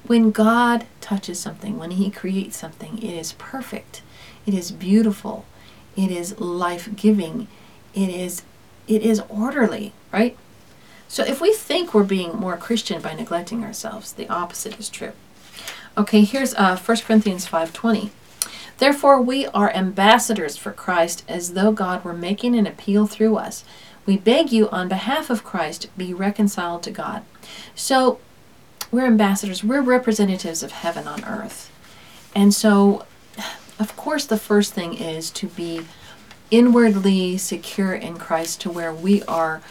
when 0.05 0.31
God 0.31 0.85
touches 0.99 1.39
something, 1.39 1.77
when 1.77 1.91
He 1.91 2.09
creates 2.09 2.57
something, 2.57 2.97
it 2.97 3.13
is 3.13 3.33
perfect. 3.33 4.01
It 4.45 4.53
is 4.53 4.71
beautiful. 4.71 5.45
It 5.95 6.11
is 6.11 6.39
life 6.39 6.95
giving. 6.95 7.47
It 7.93 8.09
is 8.09 8.43
it 8.87 9.03
is 9.03 9.21
orderly, 9.29 9.93
right? 10.11 10.37
So 11.07 11.23
if 11.23 11.39
we 11.39 11.53
think 11.53 11.93
we're 11.93 12.03
being 12.03 12.35
more 12.35 12.57
Christian 12.57 13.01
by 13.01 13.13
neglecting 13.13 13.63
ourselves, 13.63 14.13
the 14.13 14.29
opposite 14.29 14.79
is 14.79 14.89
true. 14.89 15.11
Okay, 15.97 16.23
here's 16.23 16.53
uh, 16.55 16.77
1 16.77 16.97
Corinthians 16.99 17.47
5.20. 17.47 18.09
Therefore 18.77 19.21
we 19.21 19.45
are 19.47 19.71
ambassadors 19.73 20.57
for 20.57 20.71
Christ 20.71 21.23
as 21.27 21.53
though 21.53 21.71
God 21.71 22.03
were 22.03 22.13
making 22.13 22.55
an 22.55 22.65
appeal 22.65 23.07
through 23.07 23.35
us. 23.35 23.63
We 24.05 24.17
beg 24.17 24.51
you 24.51 24.69
on 24.69 24.87
behalf 24.87 25.29
of 25.29 25.43
Christ, 25.43 25.95
be 25.97 26.13
reconciled 26.13 26.81
to 26.83 26.91
God. 26.91 27.23
So 27.75 28.19
we're 28.91 29.05
ambassadors, 29.05 29.63
we're 29.63 29.81
representatives 29.81 30.61
of 30.61 30.71
heaven 30.71 31.07
on 31.07 31.23
earth. 31.23 31.71
And 32.35 32.53
so, 32.53 33.05
of 33.79 33.95
course, 33.95 34.25
the 34.25 34.37
first 34.37 34.73
thing 34.73 34.93
is 34.93 35.31
to 35.31 35.47
be 35.47 35.85
inwardly 36.49 37.37
secure 37.37 37.93
in 37.93 38.17
Christ 38.17 38.61
to 38.61 38.69
where 38.69 38.93
we 38.93 39.23
are 39.23 39.61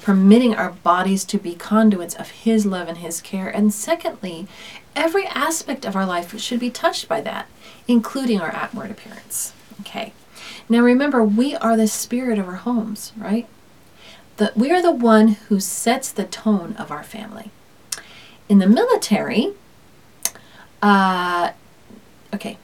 permitting 0.00 0.54
our 0.54 0.70
bodies 0.70 1.24
to 1.24 1.38
be 1.38 1.54
conduits 1.54 2.14
of 2.14 2.30
His 2.30 2.64
love 2.64 2.88
and 2.88 2.98
His 2.98 3.20
care. 3.20 3.48
And 3.48 3.74
secondly, 3.74 4.46
every 4.94 5.26
aspect 5.26 5.84
of 5.84 5.96
our 5.96 6.06
life 6.06 6.38
should 6.40 6.60
be 6.60 6.70
touched 6.70 7.08
by 7.08 7.20
that, 7.22 7.48
including 7.88 8.40
our 8.40 8.54
outward 8.54 8.90
appearance. 8.90 9.52
Okay. 9.80 10.12
Now 10.68 10.80
remember, 10.80 11.24
we 11.24 11.56
are 11.56 11.76
the 11.76 11.88
spirit 11.88 12.38
of 12.38 12.46
our 12.46 12.56
homes, 12.56 13.12
right? 13.16 13.46
The, 14.36 14.52
we 14.54 14.70
are 14.70 14.82
the 14.82 14.92
one 14.92 15.28
who 15.48 15.58
sets 15.58 16.12
the 16.12 16.24
tone 16.24 16.76
of 16.78 16.92
our 16.92 17.02
family. 17.02 17.50
In 18.48 18.58
the 18.58 18.66
military, 18.66 19.52
uh, 20.82 21.52
okay, 22.34 22.56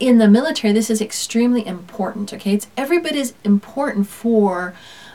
in 0.00 0.18
the 0.18 0.28
military, 0.28 0.72
this 0.72 0.90
is 0.90 1.00
extremely 1.00 1.66
important. 1.66 2.32
Okay, 2.32 2.54
it's 2.54 2.68
every 2.76 2.98
bit 3.00 3.16
as 3.16 3.34
important 3.44 4.06
for 4.06 4.74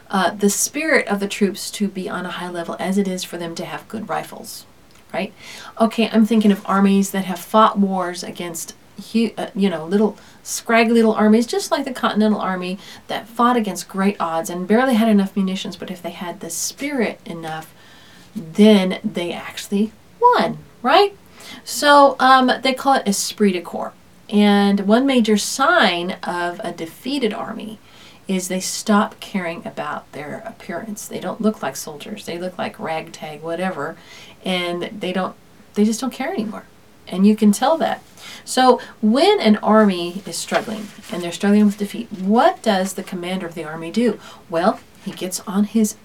uh, 0.09 0.31
the 0.31 0.49
spirit 0.49 1.07
of 1.07 1.19
the 1.19 1.27
troops 1.27 1.71
to 1.71 1.87
be 1.87 2.07
on 2.09 2.25
a 2.25 2.31
high 2.31 2.49
level 2.49 2.75
as 2.79 2.97
it 2.97 3.07
is 3.07 3.23
for 3.23 3.37
them 3.37 3.55
to 3.55 3.65
have 3.65 3.87
good 3.87 4.09
rifles, 4.09 4.65
right? 5.13 5.33
Okay, 5.79 6.09
I'm 6.09 6.25
thinking 6.25 6.51
of 6.51 6.63
armies 6.67 7.11
that 7.11 7.25
have 7.25 7.39
fought 7.39 7.79
wars 7.79 8.23
against 8.23 8.75
uh, 9.15 9.47
you 9.55 9.71
know, 9.71 9.85
little 9.85 10.15
scraggly 10.43 10.93
little 10.93 11.13
armies, 11.13 11.47
just 11.47 11.71
like 11.71 11.83
the 11.83 11.93
Continental 11.93 12.39
Army 12.39 12.77
that 13.07 13.27
fought 13.27 13.57
against 13.57 13.87
great 13.87 14.15
odds 14.19 14.51
and 14.51 14.67
barely 14.67 14.93
had 14.93 15.09
enough 15.09 15.35
munitions. 15.35 15.75
But 15.75 15.89
if 15.89 16.01
they 16.01 16.11
had 16.11 16.41
the 16.41 16.49
spirit 16.51 17.19
enough, 17.25 17.73
then 18.35 18.99
they 19.03 19.31
actually 19.31 19.91
won, 20.19 20.57
right? 20.81 21.15
So 21.63 22.15
um, 22.19 22.51
they 22.61 22.73
call 22.73 22.93
it 22.93 23.07
esprit 23.07 23.53
de 23.53 23.61
corps. 23.61 23.93
And 24.29 24.81
one 24.81 25.05
major 25.05 25.37
sign 25.37 26.11
of 26.23 26.59
a 26.63 26.71
defeated 26.71 27.33
army 27.33 27.79
is 28.27 28.47
they 28.47 28.59
stop 28.59 29.19
caring 29.19 29.65
about 29.65 30.09
their 30.13 30.41
appearance. 30.45 31.07
They 31.07 31.19
don't 31.19 31.41
look 31.41 31.61
like 31.61 31.75
soldiers. 31.75 32.25
They 32.25 32.39
look 32.39 32.57
like 32.57 32.79
ragtag, 32.79 33.41
whatever, 33.41 33.97
and 34.45 34.83
they 34.83 35.11
don't. 35.13 35.35
They 35.73 35.83
just 35.83 35.99
don't 36.01 36.13
care 36.13 36.31
anymore, 36.31 36.65
and 37.07 37.27
you 37.27 37.35
can 37.35 37.51
tell 37.51 37.77
that. 37.77 38.01
So 38.45 38.79
when 39.01 39.39
an 39.39 39.57
army 39.57 40.21
is 40.25 40.37
struggling 40.37 40.87
and 41.11 41.21
they're 41.21 41.31
struggling 41.31 41.65
with 41.65 41.77
defeat, 41.77 42.11
what 42.11 42.61
does 42.61 42.93
the 42.93 43.03
commander 43.03 43.45
of 43.45 43.55
the 43.55 43.63
army 43.63 43.91
do? 43.91 44.19
Well, 44.49 44.79
he 45.03 45.11
gets 45.11 45.41
on 45.41 45.65
his 45.65 45.95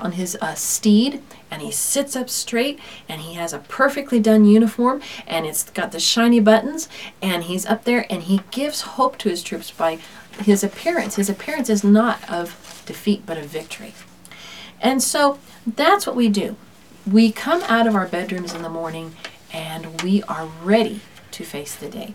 on 0.00 0.12
his 0.12 0.36
uh, 0.40 0.54
steed 0.54 1.22
and 1.50 1.62
he 1.62 1.70
sits 1.70 2.14
up 2.14 2.28
straight 2.28 2.78
and 3.08 3.22
he 3.22 3.34
has 3.34 3.52
a 3.52 3.58
perfectly 3.58 4.20
done 4.20 4.44
uniform 4.44 5.00
and 5.26 5.46
it's 5.46 5.68
got 5.70 5.92
the 5.92 6.00
shiny 6.00 6.40
buttons 6.40 6.88
and 7.22 7.44
he's 7.44 7.66
up 7.66 7.84
there 7.84 8.06
and 8.10 8.24
he 8.24 8.42
gives 8.50 8.82
hope 8.82 9.18
to 9.18 9.28
his 9.28 9.42
troops 9.42 9.70
by 9.70 9.98
his 10.40 10.62
appearance. 10.62 11.16
His 11.16 11.30
appearance 11.30 11.68
is 11.68 11.82
not 11.82 12.28
of 12.30 12.82
defeat 12.86 13.24
but 13.26 13.38
of 13.38 13.46
victory. 13.46 13.94
And 14.80 15.02
so 15.02 15.38
that's 15.66 16.06
what 16.06 16.16
we 16.16 16.28
do. 16.28 16.56
We 17.10 17.32
come 17.32 17.62
out 17.64 17.86
of 17.86 17.94
our 17.94 18.06
bedrooms 18.06 18.54
in 18.54 18.62
the 18.62 18.68
morning 18.68 19.14
and 19.52 20.02
we 20.02 20.22
are 20.24 20.46
ready 20.62 21.00
to 21.32 21.44
face 21.44 21.74
the 21.74 21.88
day. 21.88 22.14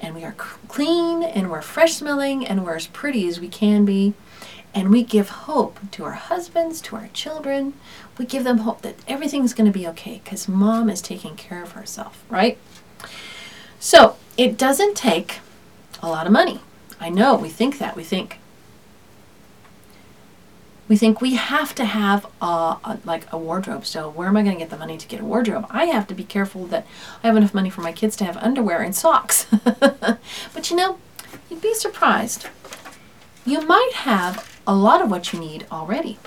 And 0.00 0.14
we 0.14 0.24
are 0.24 0.32
clean 0.32 1.22
and 1.22 1.50
we're 1.50 1.60
fresh 1.62 1.94
smelling 1.94 2.46
and 2.46 2.64
we're 2.64 2.76
as 2.76 2.86
pretty 2.86 3.28
as 3.28 3.40
we 3.40 3.48
can 3.48 3.84
be. 3.84 4.14
And 4.72 4.90
we 4.90 5.02
give 5.02 5.28
hope 5.30 5.78
to 5.90 6.04
our 6.04 6.12
husbands, 6.12 6.80
to 6.82 6.96
our 6.96 7.08
children. 7.08 7.74
We 8.20 8.26
give 8.26 8.44
them 8.44 8.58
hope 8.58 8.82
that 8.82 8.96
everything's 9.08 9.54
going 9.54 9.72
to 9.72 9.78
be 9.78 9.88
okay 9.88 10.20
because 10.22 10.46
mom 10.46 10.90
is 10.90 11.00
taking 11.00 11.36
care 11.36 11.62
of 11.62 11.72
herself, 11.72 12.22
right? 12.28 12.58
So 13.78 14.16
it 14.36 14.58
doesn't 14.58 14.94
take 14.94 15.38
a 16.02 16.08
lot 16.10 16.26
of 16.26 16.32
money. 16.32 16.60
I 17.00 17.08
know 17.08 17.34
we 17.34 17.48
think 17.48 17.78
that. 17.78 17.96
We 17.96 18.04
think 18.04 18.38
we 20.86 20.98
think 20.98 21.22
we 21.22 21.36
have 21.36 21.74
to 21.76 21.86
have 21.86 22.26
a, 22.42 22.44
a, 22.84 22.98
like 23.06 23.24
a 23.32 23.38
wardrobe. 23.38 23.86
So 23.86 24.10
where 24.10 24.28
am 24.28 24.36
I 24.36 24.42
going 24.42 24.56
to 24.56 24.58
get 24.58 24.68
the 24.68 24.76
money 24.76 24.98
to 24.98 25.08
get 25.08 25.22
a 25.22 25.24
wardrobe? 25.24 25.64
I 25.70 25.86
have 25.86 26.06
to 26.08 26.14
be 26.14 26.24
careful 26.24 26.66
that 26.66 26.86
I 27.24 27.28
have 27.28 27.38
enough 27.38 27.54
money 27.54 27.70
for 27.70 27.80
my 27.80 27.92
kids 27.92 28.16
to 28.16 28.26
have 28.26 28.36
underwear 28.36 28.82
and 28.82 28.94
socks. 28.94 29.46
but 29.64 30.68
you 30.68 30.76
know, 30.76 30.98
you'd 31.48 31.62
be 31.62 31.72
surprised. 31.72 32.48
You 33.46 33.62
might 33.62 33.92
have 33.94 34.60
a 34.66 34.76
lot 34.76 35.00
of 35.00 35.10
what 35.10 35.32
you 35.32 35.40
need 35.40 35.66
already. 35.72 36.18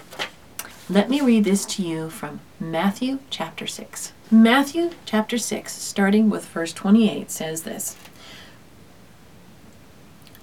Let 0.93 1.09
me 1.09 1.21
read 1.21 1.43
this 1.43 1.65
to 1.65 1.81
you 1.81 2.11
from 2.11 2.39
Matthew 2.59 3.17
chapter 3.31 3.65
6. 3.65 4.13
Matthew 4.29 4.91
chapter 5.05 5.39
6, 5.39 5.73
starting 5.73 6.29
with 6.29 6.45
verse 6.45 6.71
28, 6.71 7.31
says 7.31 7.63
this 7.63 7.97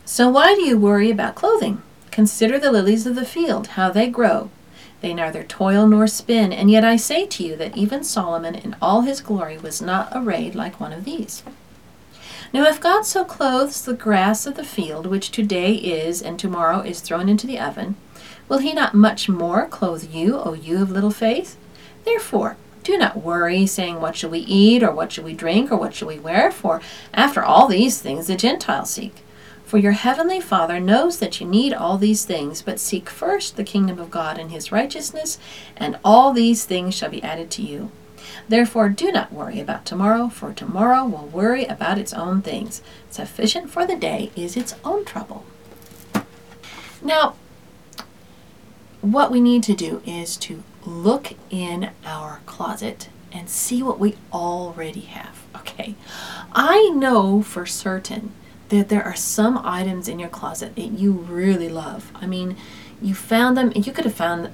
So 0.05 0.29
why 0.29 0.57
do 0.57 0.63
you 0.63 0.77
worry 0.77 1.09
about 1.09 1.37
clothing? 1.37 1.83
Consider 2.11 2.59
the 2.59 2.73
lilies 2.73 3.07
of 3.07 3.15
the 3.15 3.25
field, 3.25 3.69
how 3.79 3.91
they 3.91 4.09
grow. 4.09 4.51
They 5.03 5.15
neither 5.15 5.45
toil 5.45 5.87
nor 5.87 6.09
spin, 6.09 6.53
and 6.53 6.69
yet 6.69 6.85
I 6.85 6.97
say 6.97 7.27
to 7.27 7.45
you 7.45 7.55
that 7.55 7.77
even 7.77 8.03
Solomon 8.03 8.57
in 8.57 8.75
all 8.83 9.03
his 9.03 9.21
glory 9.21 9.57
was 9.57 9.81
not 9.81 10.11
arrayed 10.13 10.57
like 10.57 10.81
one 10.81 10.93
of 10.93 11.05
these. 11.05 11.45
Now, 12.53 12.65
if 12.65 12.81
God 12.81 13.07
so 13.07 13.25
clothes 13.25 13.83
the 13.83 13.95
grass 13.95 14.47
of 14.47 14.57
the 14.57 14.65
field, 14.65 15.07
which 15.07 15.31
today 15.31 15.75
is 15.75 16.21
and 16.21 16.41
tomorrow 16.41 16.81
is 16.81 16.99
thrown 16.99 17.29
into 17.29 17.47
the 17.47 17.61
oven, 17.61 17.95
will 18.51 18.59
he 18.59 18.75
not 18.75 18.93
much 18.93 19.29
more 19.29 19.67
clothe 19.67 20.13
you, 20.13 20.37
O 20.37 20.53
you 20.53 20.83
of 20.83 20.91
little 20.91 21.13
faith? 21.13 21.57
Therefore, 22.05 22.57
do 22.83 22.99
not 22.99 23.23
worry, 23.23 23.65
saying, 23.65 24.01
What 24.01 24.17
shall 24.17 24.31
we 24.31 24.41
eat, 24.41 24.83
or 24.83 24.91
what 24.91 25.13
shall 25.13 25.25
we 25.25 25.35
drink, 25.35 25.71
or 25.71 25.77
what 25.77 25.95
shall 25.95 26.09
we 26.09 26.19
wear? 26.19 26.51
For 26.51 26.83
after 27.15 27.43
all 27.43 27.69
these 27.69 28.03
things 28.03 28.27
the 28.27 28.37
Gentiles 28.37 28.91
seek. 28.91 29.23
For 29.65 29.79
your 29.79 29.93
heavenly 29.93 30.41
Father 30.41 30.81
knows 30.81 31.19
that 31.19 31.41
you 31.41 31.47
need 31.47 31.73
all 31.73 31.97
these 31.97 32.25
things, 32.25 32.61
but 32.61 32.81
seek 32.81 33.09
first 33.09 33.57
the 33.57 33.63
kingdom 33.63 34.01
of 34.01 34.11
God 34.11 34.37
and 34.37 34.51
his 34.51 34.73
righteousness, 34.73 35.39
and 35.77 35.97
all 36.05 36.33
these 36.33 36.65
things 36.65 36.95
shall 36.95 37.11
be 37.11 37.23
added 37.23 37.53
to 37.53 37.63
you. 37.63 37.93
Therefore, 38.49 38.89
do 38.89 39.13
not 39.13 39.33
worry 39.33 39.61
about 39.61 39.87
tomorrow, 39.87 40.29
for 40.29 40.53
tomorrow 40.53 41.05
will 41.05 41.29
worry 41.29 41.67
about 41.67 41.99
its 41.99 42.13
own 42.13 42.43
things. 42.43 42.83
Sufficient 43.11 43.71
for 43.71 43.87
the 43.87 43.95
day 43.95 44.33
is 44.35 44.57
its 44.57 44.75
own 44.85 45.05
trouble. 45.05 45.45
Now, 47.01 47.37
what 49.01 49.31
we 49.31 49.41
need 49.41 49.63
to 49.65 49.75
do 49.75 50.03
is 50.05 50.37
to 50.39 50.63
look 50.85 51.35
in 51.51 51.91
our 52.05 52.41
closet 52.47 53.09
and 53.33 53.49
see 53.49 53.83
what 53.83 53.99
we 53.99 54.17
already 54.33 55.01
have. 55.01 55.43
Okay, 55.57 55.95
I 56.53 56.91
know 56.91 57.43
for 57.43 57.67
certain 57.67 58.33
that 58.69 58.89
there 58.89 59.05
are 59.05 59.17
some 59.17 59.59
items 59.59 60.09
in 60.09 60.19
your 60.19 60.29
closet 60.29 60.77
that 60.77 60.83
you 60.83 61.13
really 61.13 61.69
love. 61.69 62.13
I 62.15 62.27
mean, 62.27 62.57
you 63.03 63.15
found 63.15 63.57
them 63.57 63.73
you 63.75 63.93
could 63.93 64.05
have 64.05 64.15
found 64.15 64.51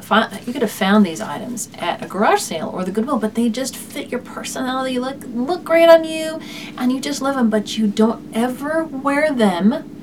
you 0.46 0.52
could 0.52 0.62
have 0.62 0.70
found 0.70 1.04
these 1.04 1.20
items 1.20 1.68
at 1.78 2.02
a 2.02 2.06
garage 2.06 2.40
sale 2.40 2.70
or 2.72 2.84
the 2.84 2.92
goodwill 2.92 3.18
but 3.18 3.34
they 3.34 3.48
just 3.48 3.76
fit 3.76 4.08
your 4.08 4.20
personality 4.20 4.98
look 4.98 5.16
look 5.26 5.64
great 5.64 5.88
on 5.88 6.04
you 6.04 6.40
and 6.78 6.92
you 6.92 7.00
just 7.00 7.20
love 7.20 7.34
them 7.34 7.50
but 7.50 7.76
you 7.76 7.88
don't 7.88 8.24
ever 8.36 8.84
wear 8.84 9.32
them 9.32 9.95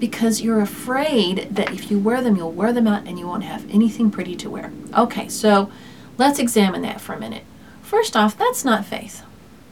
because 0.00 0.40
you're 0.40 0.60
afraid 0.60 1.48
that 1.50 1.72
if 1.72 1.90
you 1.90 1.98
wear 1.98 2.20
them 2.20 2.34
you'll 2.34 2.50
wear 2.50 2.72
them 2.72 2.88
out 2.88 3.06
and 3.06 3.18
you 3.18 3.26
won't 3.26 3.44
have 3.44 3.68
anything 3.70 4.10
pretty 4.10 4.34
to 4.34 4.50
wear 4.50 4.72
okay 4.96 5.28
so 5.28 5.70
let's 6.18 6.38
examine 6.38 6.82
that 6.82 7.00
for 7.00 7.12
a 7.12 7.20
minute 7.20 7.44
first 7.82 8.16
off 8.16 8.36
that's 8.36 8.64
not 8.64 8.84
faith 8.84 9.22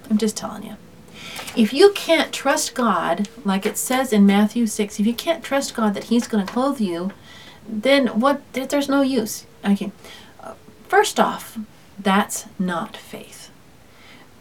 i'm 0.09 0.19
just 0.19 0.37
telling 0.37 0.62
you 0.62 0.77
if 1.57 1.73
you 1.73 1.91
can't 1.93 2.33
trust 2.33 2.75
God, 2.75 3.29
like 3.45 3.67
it 3.67 3.77
says 3.77 4.12
in 4.12 4.27
Matthew 4.27 4.67
6, 4.67 5.01
if 5.01 5.07
you 5.07 5.14
can't 5.14 5.43
trust 5.43 5.75
God 5.75 5.95
that 5.95 6.05
He's 6.05 6.29
going 6.29 6.47
to 6.47 6.53
clothe 6.53 6.81
you, 6.81 7.11
then 7.69 8.21
what? 8.21 8.43
There's 8.53 8.88
no 8.88 9.03
use. 9.03 9.45
Okay. 9.64 9.91
First 10.87 11.19
off, 11.19 11.59
that's 11.99 12.47
not 12.59 12.97
faith. 12.97 13.51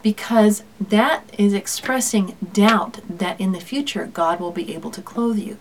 Because 0.03 0.63
that 0.79 1.23
is 1.37 1.53
expressing 1.53 2.37
doubt 2.53 2.99
that 3.09 3.39
in 3.41 3.51
the 3.51 3.59
future 3.59 4.09
God 4.13 4.39
will 4.39 4.51
be 4.51 4.73
able 4.73 4.91
to 4.91 5.01
clothe 5.01 5.39
you. 5.39 5.57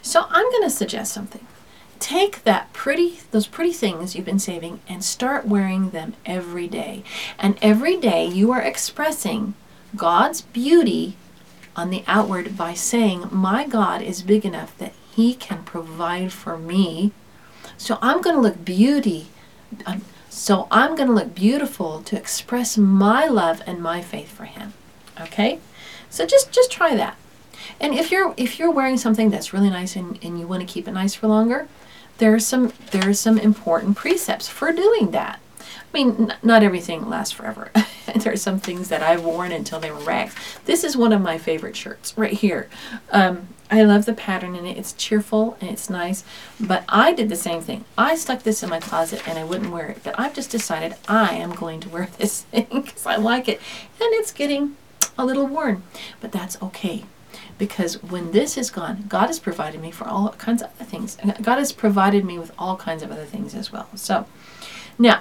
So 0.00 0.26
I'm 0.30 0.50
going 0.50 0.62
to 0.62 0.70
suggest 0.70 1.12
something. 1.12 1.46
Take 1.98 2.42
that 2.44 2.72
pretty 2.72 3.20
those 3.30 3.46
pretty 3.46 3.72
things 3.72 4.16
you've 4.16 4.24
been 4.24 4.38
saving 4.38 4.80
and 4.88 5.04
start 5.04 5.46
wearing 5.46 5.90
them 5.90 6.14
every 6.26 6.66
day. 6.66 7.04
And 7.38 7.58
every 7.62 7.96
day 7.96 8.26
you 8.26 8.50
are 8.50 8.60
expressing 8.60 9.54
God's 9.94 10.40
beauty 10.40 11.16
on 11.76 11.90
the 11.90 12.04
outward 12.06 12.56
by 12.56 12.74
saying, 12.74 13.28
My 13.30 13.66
God 13.66 14.02
is 14.02 14.22
big 14.22 14.44
enough 14.44 14.76
that 14.78 14.94
He 15.14 15.34
can 15.34 15.62
provide 15.64 16.32
for 16.32 16.58
me. 16.58 17.12
So 17.76 17.98
I'm 18.02 18.20
going 18.20 18.36
to 18.36 18.42
look 18.42 18.64
beauty. 18.64 19.28
Um, 19.86 20.02
so 20.28 20.66
I'm 20.70 20.96
going 20.96 21.08
to 21.08 21.14
look 21.14 21.34
beautiful 21.34 22.02
to 22.02 22.16
express 22.16 22.76
my 22.76 23.26
love 23.26 23.62
and 23.66 23.80
my 23.82 24.00
faith 24.02 24.30
for 24.30 24.44
Him. 24.44 24.72
Okay? 25.20 25.60
So 26.10 26.26
just 26.26 26.52
just 26.52 26.70
try 26.70 26.94
that. 26.96 27.16
And 27.80 27.94
if 27.94 28.10
you're 28.10 28.34
if 28.36 28.58
you're 28.58 28.70
wearing 28.70 28.96
something 28.96 29.30
that's 29.30 29.52
really 29.52 29.70
nice 29.70 29.96
and, 29.96 30.18
and 30.22 30.38
you 30.38 30.46
want 30.46 30.60
to 30.66 30.72
keep 30.72 30.86
it 30.88 30.92
nice 30.92 31.14
for 31.14 31.26
longer, 31.26 31.68
there 32.18 32.34
are 32.34 32.40
some 32.40 32.72
there 32.90 33.08
are 33.08 33.14
some 33.14 33.38
important 33.38 33.96
precepts 33.96 34.48
for 34.48 34.72
doing 34.72 35.10
that. 35.12 35.40
I 35.60 35.92
mean, 35.92 36.30
n- 36.30 36.36
not 36.42 36.62
everything 36.62 37.08
lasts 37.08 37.32
forever. 37.32 37.70
there 38.16 38.32
are 38.32 38.36
some 38.36 38.58
things 38.58 38.88
that 38.88 39.02
I've 39.02 39.24
worn 39.24 39.52
until 39.52 39.80
they 39.80 39.90
were 39.90 40.00
rags. 40.00 40.34
This 40.64 40.84
is 40.84 40.96
one 40.96 41.12
of 41.12 41.20
my 41.20 41.38
favorite 41.38 41.76
shirts 41.76 42.16
right 42.16 42.32
here. 42.32 42.68
Um, 43.10 43.48
I 43.70 43.82
love 43.84 44.04
the 44.04 44.12
pattern 44.12 44.54
in 44.54 44.66
it. 44.66 44.76
It's 44.76 44.92
cheerful 44.92 45.56
and 45.60 45.70
it's 45.70 45.88
nice. 45.88 46.24
But 46.60 46.84
I 46.90 47.12
did 47.14 47.30
the 47.30 47.36
same 47.36 47.62
thing. 47.62 47.86
I 47.96 48.16
stuck 48.16 48.42
this 48.42 48.62
in 48.62 48.68
my 48.68 48.80
closet 48.80 49.26
and 49.26 49.38
I 49.38 49.44
wouldn't 49.44 49.72
wear 49.72 49.88
it. 49.88 50.04
But 50.04 50.14
I've 50.18 50.34
just 50.34 50.50
decided 50.50 50.94
I 51.08 51.34
am 51.36 51.54
going 51.54 51.80
to 51.80 51.88
wear 51.88 52.08
this 52.18 52.42
thing 52.42 52.66
because 52.70 53.06
I 53.06 53.16
like 53.16 53.48
it. 53.48 53.60
And 54.00 54.12
it's 54.14 54.32
getting 54.32 54.76
a 55.18 55.24
little 55.24 55.46
worn. 55.46 55.82
But 56.20 56.32
that's 56.32 56.60
okay. 56.62 57.04
Because 57.62 58.02
when 58.02 58.32
this 58.32 58.58
is 58.58 58.70
gone, 58.70 59.04
God 59.08 59.28
has 59.28 59.38
provided 59.38 59.80
me 59.80 59.90
for 59.90 60.06
all 60.06 60.30
kinds 60.30 60.62
of 60.62 60.70
other 60.74 60.84
things. 60.84 61.16
And 61.20 61.36
God 61.42 61.58
has 61.58 61.72
provided 61.72 62.24
me 62.24 62.38
with 62.38 62.52
all 62.58 62.76
kinds 62.76 63.02
of 63.02 63.12
other 63.12 63.24
things 63.24 63.54
as 63.54 63.70
well. 63.70 63.88
So, 63.94 64.26
now, 64.98 65.20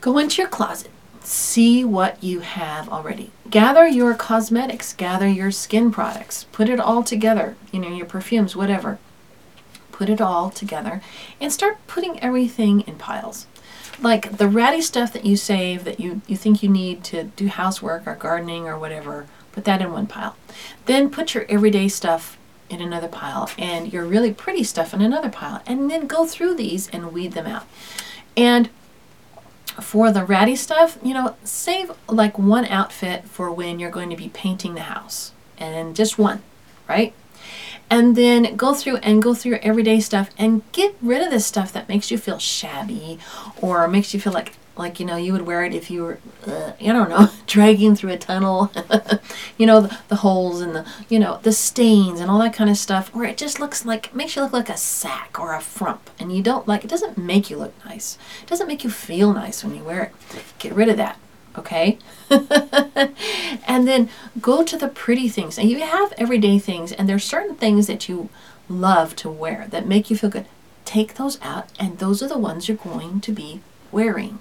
Go 0.00 0.18
into 0.18 0.40
your 0.40 0.48
closet. 0.48 0.90
See 1.22 1.84
what 1.84 2.22
you 2.22 2.40
have 2.40 2.88
already. 2.88 3.30
Gather 3.50 3.86
your 3.86 4.14
cosmetics, 4.14 4.92
gather 4.92 5.26
your 5.26 5.50
skin 5.50 5.90
products, 5.90 6.44
put 6.52 6.68
it 6.68 6.78
all 6.78 7.02
together, 7.02 7.56
you 7.72 7.80
know, 7.80 7.88
your 7.88 8.06
perfumes, 8.06 8.54
whatever. 8.54 8.98
Put 9.90 10.08
it 10.08 10.20
all 10.20 10.50
together 10.50 11.02
and 11.40 11.52
start 11.52 11.84
putting 11.88 12.20
everything 12.20 12.82
in 12.82 12.94
piles. 12.96 13.46
Like 14.00 14.36
the 14.36 14.46
ratty 14.46 14.80
stuff 14.80 15.12
that 15.12 15.26
you 15.26 15.36
save 15.36 15.82
that 15.82 15.98
you, 15.98 16.22
you 16.28 16.36
think 16.36 16.62
you 16.62 16.68
need 16.68 17.02
to 17.04 17.24
do 17.24 17.48
housework 17.48 18.06
or 18.06 18.14
gardening 18.14 18.68
or 18.68 18.78
whatever, 18.78 19.26
Put 19.58 19.64
that 19.64 19.82
in 19.82 19.90
one 19.90 20.06
pile. 20.06 20.36
Then 20.86 21.10
put 21.10 21.34
your 21.34 21.44
everyday 21.48 21.88
stuff 21.88 22.38
in 22.70 22.80
another 22.80 23.08
pile 23.08 23.50
and 23.58 23.92
your 23.92 24.04
really 24.04 24.32
pretty 24.32 24.62
stuff 24.62 24.94
in 24.94 25.02
another 25.02 25.30
pile. 25.30 25.64
And 25.66 25.90
then 25.90 26.06
go 26.06 26.26
through 26.26 26.54
these 26.54 26.88
and 26.90 27.12
weed 27.12 27.32
them 27.32 27.48
out. 27.48 27.66
And 28.36 28.70
for 29.80 30.12
the 30.12 30.22
ratty 30.22 30.54
stuff, 30.54 30.96
you 31.02 31.12
know, 31.12 31.34
save 31.42 31.90
like 32.06 32.38
one 32.38 32.66
outfit 32.66 33.24
for 33.24 33.50
when 33.50 33.80
you're 33.80 33.90
going 33.90 34.10
to 34.10 34.16
be 34.16 34.28
painting 34.28 34.76
the 34.76 34.82
house. 34.82 35.32
And 35.58 35.96
just 35.96 36.20
one, 36.20 36.40
right? 36.88 37.12
and 37.90 38.16
then 38.16 38.54
go 38.54 38.74
through 38.74 38.98
and 38.98 39.22
go 39.22 39.32
through 39.32 39.52
your 39.52 39.60
everyday 39.62 39.98
stuff 39.98 40.28
and 40.36 40.60
get 40.72 40.94
rid 41.00 41.22
of 41.22 41.30
the 41.30 41.40
stuff 41.40 41.72
that 41.72 41.88
makes 41.88 42.10
you 42.10 42.18
feel 42.18 42.38
shabby 42.38 43.18
or 43.62 43.88
makes 43.88 44.12
you 44.12 44.20
feel 44.20 44.32
like 44.32 44.52
like 44.78 45.00
you 45.00 45.06
know 45.06 45.16
you 45.16 45.32
would 45.32 45.46
wear 45.46 45.64
it 45.64 45.74
if 45.74 45.90
you 45.90 46.02
were 46.02 46.18
uh, 46.46 46.72
I 46.80 46.86
don't 46.86 47.10
know 47.10 47.28
dragging 47.46 47.96
through 47.96 48.12
a 48.12 48.18
tunnel 48.18 48.72
you 49.58 49.66
know 49.66 49.82
the, 49.82 49.98
the, 50.08 50.16
holes 50.16 50.60
and 50.60 50.74
the 50.74 50.86
you 51.08 51.18
know 51.18 51.40
the 51.42 51.52
stains 51.52 52.20
and 52.20 52.30
all 52.30 52.38
that 52.38 52.54
kind 52.54 52.70
of 52.70 52.76
stuff 52.76 53.14
where 53.14 53.28
it 53.28 53.36
just 53.36 53.60
looks 53.60 53.84
like 53.84 54.14
makes 54.14 54.36
you 54.36 54.42
look 54.42 54.52
like 54.52 54.68
a 54.68 54.76
sack 54.76 55.38
or 55.38 55.54
a 55.54 55.60
frump 55.60 56.10
and 56.18 56.34
you 56.34 56.42
don't 56.42 56.68
like 56.68 56.84
it 56.84 56.90
doesn't 56.90 57.18
make 57.18 57.50
you 57.50 57.56
look 57.56 57.74
nice 57.84 58.18
it 58.42 58.48
doesn't 58.48 58.68
make 58.68 58.84
you 58.84 58.90
feel 58.90 59.32
nice 59.32 59.62
when 59.64 59.74
you 59.74 59.82
wear 59.82 60.02
it 60.04 60.44
get 60.58 60.72
rid 60.72 60.88
of 60.88 60.96
that 60.96 61.18
okay? 61.58 61.98
and 62.30 63.86
then 63.88 64.08
go 64.40 64.64
to 64.64 64.76
the 64.76 64.88
pretty 64.88 65.28
things. 65.28 65.58
And 65.58 65.68
you 65.68 65.80
have 65.80 66.12
everyday 66.16 66.58
things, 66.58 66.92
and 66.92 67.08
there's 67.08 67.24
certain 67.24 67.56
things 67.56 67.86
that 67.86 68.08
you 68.08 68.28
love 68.68 69.16
to 69.16 69.30
wear 69.30 69.66
that 69.70 69.86
make 69.86 70.10
you 70.10 70.16
feel 70.16 70.30
good. 70.30 70.46
Take 70.84 71.14
those 71.14 71.38
out, 71.42 71.68
and 71.78 71.98
those 71.98 72.22
are 72.22 72.28
the 72.28 72.38
ones 72.38 72.68
you're 72.68 72.76
going 72.76 73.20
to 73.20 73.32
be 73.32 73.60
wearing, 73.90 74.40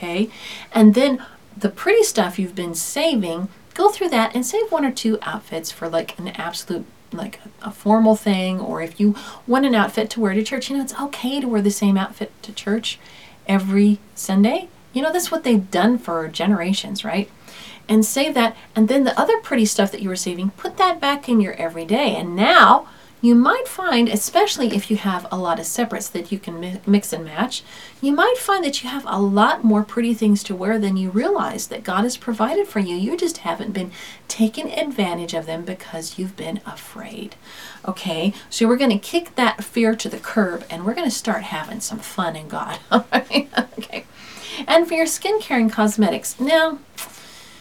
okay? 0.00 0.30
And 0.72 0.94
then 0.94 1.24
the 1.56 1.68
pretty 1.68 2.02
stuff 2.02 2.38
you've 2.38 2.54
been 2.54 2.74
saving, 2.74 3.48
go 3.74 3.90
through 3.90 4.08
that 4.10 4.34
and 4.34 4.44
save 4.44 4.72
one 4.72 4.84
or 4.84 4.90
two 4.90 5.18
outfits 5.22 5.70
for 5.70 5.88
like 5.88 6.18
an 6.18 6.28
absolute 6.28 6.86
like 7.12 7.40
a 7.60 7.72
formal 7.72 8.14
thing 8.14 8.60
or 8.60 8.80
if 8.80 9.00
you 9.00 9.16
want 9.44 9.66
an 9.66 9.74
outfit 9.74 10.08
to 10.08 10.20
wear 10.20 10.32
to 10.32 10.44
church 10.44 10.70
you 10.70 10.76
know 10.76 10.82
it's 10.84 10.94
okay 10.94 11.40
to 11.40 11.48
wear 11.48 11.60
the 11.60 11.68
same 11.68 11.96
outfit 11.96 12.30
to 12.40 12.52
church 12.52 13.00
every 13.48 13.98
sunday 14.14 14.68
you 14.92 15.02
know, 15.02 15.12
that's 15.12 15.30
what 15.30 15.44
they've 15.44 15.70
done 15.70 15.98
for 15.98 16.26
generations, 16.28 17.04
right? 17.04 17.30
And 17.88 18.04
save 18.04 18.34
that. 18.34 18.56
And 18.74 18.88
then 18.88 19.04
the 19.04 19.18
other 19.18 19.38
pretty 19.38 19.64
stuff 19.64 19.92
that 19.92 20.02
you 20.02 20.08
were 20.08 20.16
saving, 20.16 20.50
put 20.50 20.76
that 20.76 21.00
back 21.00 21.28
in 21.28 21.40
your 21.40 21.54
everyday. 21.54 22.16
And 22.16 22.34
now 22.36 22.88
you 23.20 23.34
might 23.34 23.68
find, 23.68 24.08
especially 24.08 24.68
if 24.68 24.90
you 24.90 24.96
have 24.96 25.26
a 25.30 25.38
lot 25.38 25.58
of 25.58 25.66
separates 25.66 26.08
that 26.08 26.32
you 26.32 26.38
can 26.38 26.80
mix 26.86 27.12
and 27.12 27.24
match, 27.24 27.62
you 28.00 28.12
might 28.12 28.38
find 28.38 28.64
that 28.64 28.82
you 28.82 28.88
have 28.88 29.04
a 29.06 29.20
lot 29.20 29.64
more 29.64 29.82
pretty 29.82 30.14
things 30.14 30.42
to 30.44 30.54
wear 30.54 30.78
than 30.78 30.96
you 30.96 31.10
realize 31.10 31.68
that 31.68 31.84
God 31.84 32.04
has 32.04 32.16
provided 32.16 32.66
for 32.66 32.78
you. 32.80 32.96
You 32.96 33.16
just 33.16 33.38
haven't 33.38 33.72
been 33.72 33.92
taking 34.28 34.72
advantage 34.72 35.34
of 35.34 35.46
them 35.46 35.64
because 35.64 36.18
you've 36.18 36.36
been 36.36 36.60
afraid. 36.64 37.36
Okay, 37.86 38.32
so 38.48 38.66
we're 38.66 38.76
going 38.76 38.90
to 38.90 38.98
kick 38.98 39.34
that 39.34 39.64
fear 39.64 39.94
to 39.96 40.08
the 40.08 40.18
curb 40.18 40.64
and 40.70 40.84
we're 40.84 40.94
going 40.94 41.08
to 41.08 41.14
start 41.14 41.42
having 41.44 41.80
some 41.80 41.98
fun 41.98 42.36
in 42.36 42.48
God. 42.48 42.78
Okay 43.80 44.04
and 44.66 44.86
for 44.86 44.94
your 44.94 45.06
skincare 45.06 45.60
and 45.60 45.72
cosmetics. 45.72 46.38
Now, 46.40 46.78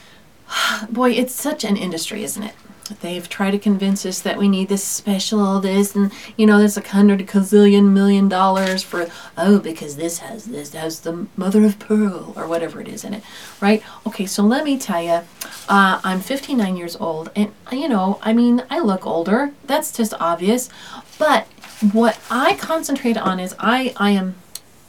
boy, 0.89 1.11
it's 1.11 1.33
such 1.33 1.63
an 1.63 1.77
industry, 1.77 2.23
isn't 2.23 2.43
it? 2.43 2.55
They've 3.01 3.27
tried 3.27 3.51
to 3.51 3.59
convince 3.59 4.05
us 4.05 4.19
that 4.19 4.37
we 4.37 4.47
need 4.47 4.69
this 4.69 4.83
special 4.83 5.59
this 5.59 5.95
and 5.95 6.11
you 6.37 6.45
know 6.45 6.57
there's 6.57 6.77
a 6.77 6.81
hundred 6.81 7.19
gazillion 7.27 7.91
million 7.91 8.27
dollars 8.27 8.83
for 8.83 9.07
oh 9.37 9.59
because 9.59 9.95
this 9.95 10.19
has 10.19 10.45
this 10.45 10.73
has 10.73 11.01
the 11.01 11.27
mother 11.35 11.65
of 11.65 11.79
pearl 11.79 12.33
or 12.35 12.47
whatever 12.47 12.81
it 12.81 12.87
is 12.87 13.03
in 13.03 13.13
it, 13.13 13.23
right? 13.61 13.83
Okay, 14.07 14.25
so 14.25 14.43
let 14.43 14.63
me 14.63 14.77
tell 14.77 15.01
you, 15.01 15.21
uh, 15.69 16.01
I'm 16.03 16.19
59 16.19 16.75
years 16.75 16.95
old 16.97 17.31
and 17.35 17.51
you 17.71 17.87
know 17.87 18.19
I 18.21 18.33
mean 18.33 18.63
I 18.69 18.79
look 18.79 19.05
older. 19.05 19.51
That's 19.65 19.95
just 19.95 20.13
obvious, 20.19 20.69
but 21.17 21.47
what 21.91 22.19
I 22.29 22.55
concentrate 22.55 23.17
on 23.17 23.39
is 23.39 23.55
I 23.59 23.93
I 23.97 24.11
am 24.11 24.35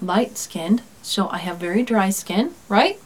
light 0.02 0.38
skinned. 0.38 0.82
So 1.02 1.28
I 1.28 1.38
have 1.38 1.58
very 1.58 1.82
dry 1.82 2.10
skin, 2.10 2.54
right? 2.68 2.98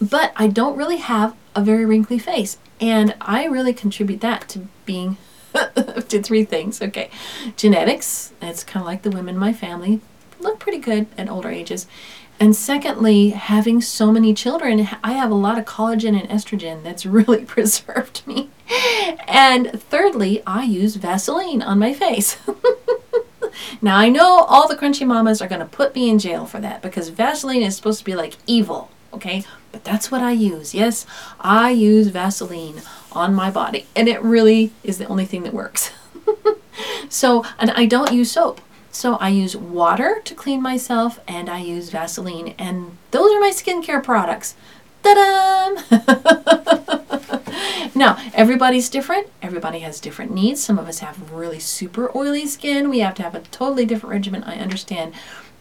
But 0.00 0.32
I 0.36 0.48
don't 0.48 0.76
really 0.76 0.98
have 0.98 1.34
a 1.54 1.62
very 1.62 1.84
wrinkly 1.84 2.18
face. 2.18 2.58
And 2.80 3.14
I 3.20 3.46
really 3.46 3.72
contribute 3.72 4.20
that 4.20 4.48
to 4.50 4.68
being 4.84 5.16
to 5.54 6.22
three 6.22 6.44
things. 6.44 6.82
Okay. 6.82 7.10
Genetics. 7.56 8.32
It's 8.42 8.64
kind 8.64 8.82
of 8.82 8.86
like 8.86 9.02
the 9.02 9.10
women 9.10 9.34
in 9.34 9.40
my 9.40 9.52
family 9.52 10.00
look 10.38 10.58
pretty 10.58 10.78
good 10.78 11.06
at 11.16 11.30
older 11.30 11.48
ages. 11.50 11.86
And 12.38 12.54
secondly, 12.54 13.30
having 13.30 13.80
so 13.80 14.12
many 14.12 14.34
children, 14.34 14.86
I 15.02 15.12
have 15.12 15.30
a 15.30 15.34
lot 15.34 15.58
of 15.58 15.64
collagen 15.64 16.18
and 16.20 16.28
estrogen 16.28 16.82
that's 16.82 17.06
really 17.06 17.44
preserved 17.44 18.26
me. 18.26 18.50
And 19.26 19.80
thirdly, 19.82 20.42
I 20.46 20.64
use 20.64 20.96
Vaseline 20.96 21.62
on 21.62 21.78
my 21.78 21.94
face. 21.94 22.36
Now 23.80 23.96
I 23.96 24.08
know 24.08 24.44
all 24.48 24.68
the 24.68 24.76
crunchy 24.76 25.06
mamas 25.06 25.40
are 25.40 25.48
going 25.48 25.60
to 25.60 25.66
put 25.66 25.94
me 25.94 26.10
in 26.10 26.18
jail 26.18 26.46
for 26.46 26.60
that 26.60 26.82
because 26.82 27.08
Vaseline 27.08 27.62
is 27.62 27.76
supposed 27.76 28.00
to 28.00 28.04
be 28.04 28.14
like 28.14 28.36
evil, 28.46 28.90
okay? 29.16 29.44
But 29.72 29.84
that's 29.84 30.10
what 30.10 30.22
I 30.22 30.32
use. 30.32 30.74
Yes, 30.74 31.06
I 31.40 31.70
use 31.70 32.08
Vaseline 32.08 32.82
on 33.12 33.34
my 33.34 33.50
body 33.50 33.86
and 33.94 34.08
it 34.08 34.22
really 34.22 34.72
is 34.82 34.98
the 34.98 35.06
only 35.06 35.26
thing 35.26 35.42
that 35.42 35.54
works. 35.54 35.92
so, 37.08 37.44
and 37.58 37.70
I 37.72 37.86
don't 37.86 38.12
use 38.12 38.32
soap. 38.32 38.60
So 38.90 39.16
I 39.16 39.28
use 39.28 39.56
water 39.56 40.20
to 40.24 40.34
clean 40.34 40.62
myself 40.62 41.20
and 41.28 41.50
I 41.50 41.58
use 41.58 41.90
Vaseline 41.90 42.54
and 42.58 42.96
those 43.10 43.32
are 43.32 43.40
my 43.40 43.50
skincare 43.50 44.02
products. 44.02 44.54
Ta-da! 45.02 45.82
Now, 47.96 48.18
everybody's 48.34 48.90
different. 48.90 49.28
Everybody 49.40 49.78
has 49.78 50.00
different 50.00 50.30
needs. 50.30 50.62
Some 50.62 50.78
of 50.78 50.86
us 50.86 50.98
have 50.98 51.32
really 51.32 51.58
super 51.58 52.14
oily 52.14 52.46
skin. 52.46 52.90
We 52.90 52.98
have 52.98 53.14
to 53.14 53.22
have 53.22 53.34
a 53.34 53.40
totally 53.40 53.86
different 53.86 54.12
regimen. 54.12 54.44
I 54.44 54.56
understand. 54.56 55.14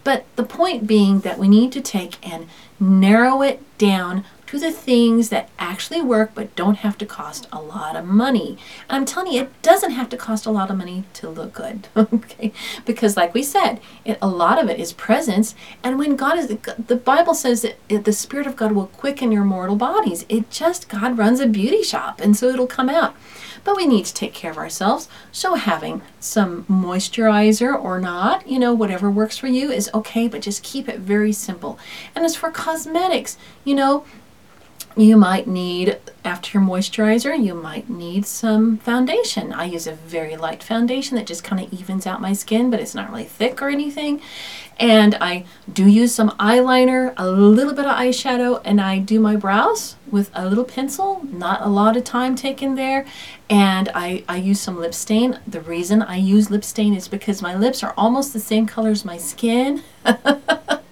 But 0.05 0.23
the 0.37 0.43
point 0.43 0.87
being 0.87 1.21
that 1.21 1.37
we 1.37 1.49
need 1.49 1.73
to 1.73 1.81
take 1.81 2.25
and 2.25 2.47
narrow 2.79 3.41
it 3.41 3.61
down 3.77 4.23
to 4.45 4.59
the 4.59 4.71
things 4.71 5.29
that 5.29 5.49
actually 5.57 6.01
work 6.01 6.31
but 6.35 6.55
don't 6.55 6.77
have 6.77 6.97
to 6.99 7.05
cost 7.07 7.47
a 7.51 7.59
lot 7.59 7.95
of 7.95 8.05
money. 8.05 8.57
And 8.87 8.97
I'm 8.97 9.05
telling 9.05 9.33
you, 9.33 9.41
it 9.41 9.61
doesn't 9.63 9.91
have 9.91 10.07
to 10.09 10.17
cost 10.17 10.45
a 10.45 10.51
lot 10.51 10.69
of 10.69 10.77
money 10.77 11.05
to 11.13 11.29
look 11.29 11.53
good. 11.53 11.87
okay? 11.97 12.53
Because 12.85 13.17
like 13.17 13.33
we 13.33 13.41
said, 13.41 13.79
it, 14.05 14.19
a 14.21 14.27
lot 14.27 14.61
of 14.61 14.69
it 14.69 14.79
is 14.79 14.93
presence. 14.93 15.55
And 15.83 15.97
when 15.97 16.15
God 16.15 16.37
is, 16.37 16.47
the 16.47 17.01
Bible 17.03 17.33
says 17.33 17.63
that 17.63 18.05
the 18.05 18.13
Spirit 18.13 18.45
of 18.45 18.55
God 18.55 18.73
will 18.73 18.87
quicken 18.87 19.31
your 19.31 19.43
mortal 19.43 19.75
bodies. 19.75 20.23
It 20.29 20.51
just, 20.51 20.87
God 20.87 21.17
runs 21.17 21.39
a 21.39 21.47
beauty 21.47 21.81
shop 21.81 22.21
and 22.21 22.37
so 22.37 22.47
it'll 22.49 22.67
come 22.67 22.89
out. 22.89 23.15
But 23.65 23.75
we 23.75 23.86
need 23.86 24.06
to 24.06 24.13
take 24.13 24.34
care 24.34 24.51
of 24.51 24.58
ourselves. 24.58 25.10
So 25.34 25.56
having 25.56 26.01
some 26.21 26.63
moisturizer 26.65 27.78
or 27.78 27.99
not, 27.99 28.47
you 28.47 28.60
know, 28.60 28.73
whatever 28.73 29.12
works 29.12 29.38
for 29.38 29.47
you 29.47 29.71
is 29.71 29.89
okay, 29.93 30.30
but 30.30 30.41
just 30.41 30.63
keep 30.63 30.88
it 30.88 30.99
very 30.99 31.34
simple. 31.34 31.78
And 32.15 32.23
as 32.23 32.38
for 32.38 32.49
cosmetics, 32.51 33.38
you 33.65 33.75
know, 33.75 34.06
you 34.95 35.17
might 35.17 35.45
need, 35.47 35.97
after 36.23 36.58
your 36.58 36.67
moisturizer, 36.67 37.38
you 37.41 37.53
might 37.53 37.89
need 37.89 38.25
some 38.25 38.77
foundation. 38.77 39.51
I 39.51 39.65
use 39.65 39.88
a 39.88 39.93
very 39.93 40.38
light 40.38 40.63
foundation 40.63 41.17
that 41.17 41.27
just 41.27 41.43
kind 41.43 41.62
of 41.62 41.73
evens 41.73 42.08
out 42.08 42.21
my 42.21 42.31
skin, 42.34 42.69
but 42.69 42.79
it's 42.79 42.95
not 42.95 43.10
really 43.10 43.25
thick 43.25 43.62
or 43.62 43.67
anything. 43.67 44.21
And 44.77 45.15
I 45.15 45.45
do 45.71 45.88
use 45.88 46.13
some 46.13 46.31
eyeliner, 46.31 47.13
a 47.17 47.29
little 47.29 47.73
bit 47.73 47.86
of 47.86 47.91
eyeshadow, 47.91 48.62
and 48.63 48.79
I 48.79 48.99
do 48.99 49.19
my 49.19 49.36
brows 49.36 49.95
with 50.10 50.29
a 50.34 50.47
little 50.47 50.65
pencil, 50.65 51.21
not 51.25 51.62
a 51.62 51.69
lot 51.69 51.97
of 51.97 52.03
time 52.03 52.36
taken 52.36 52.75
there. 52.75 53.05
And 53.49 53.89
I, 53.93 54.23
I 54.27 54.38
use 54.38 54.60
some 54.60 54.79
lip 54.79 54.93
stain. 54.93 55.39
The 55.45 55.62
reason 55.62 56.01
I 56.01 56.17
use 56.17 56.49
lip 56.49 56.63
stain 56.63 56.93
is 56.93 57.08
because 57.08 57.41
my 57.41 57.55
lips 57.55 57.84
are 57.84 57.93
almost 57.97 58.34
the 58.34 58.39
same 58.39 58.65
color 58.65 58.89
as 58.89 59.05
my 59.05 59.17
skin. 59.17 59.84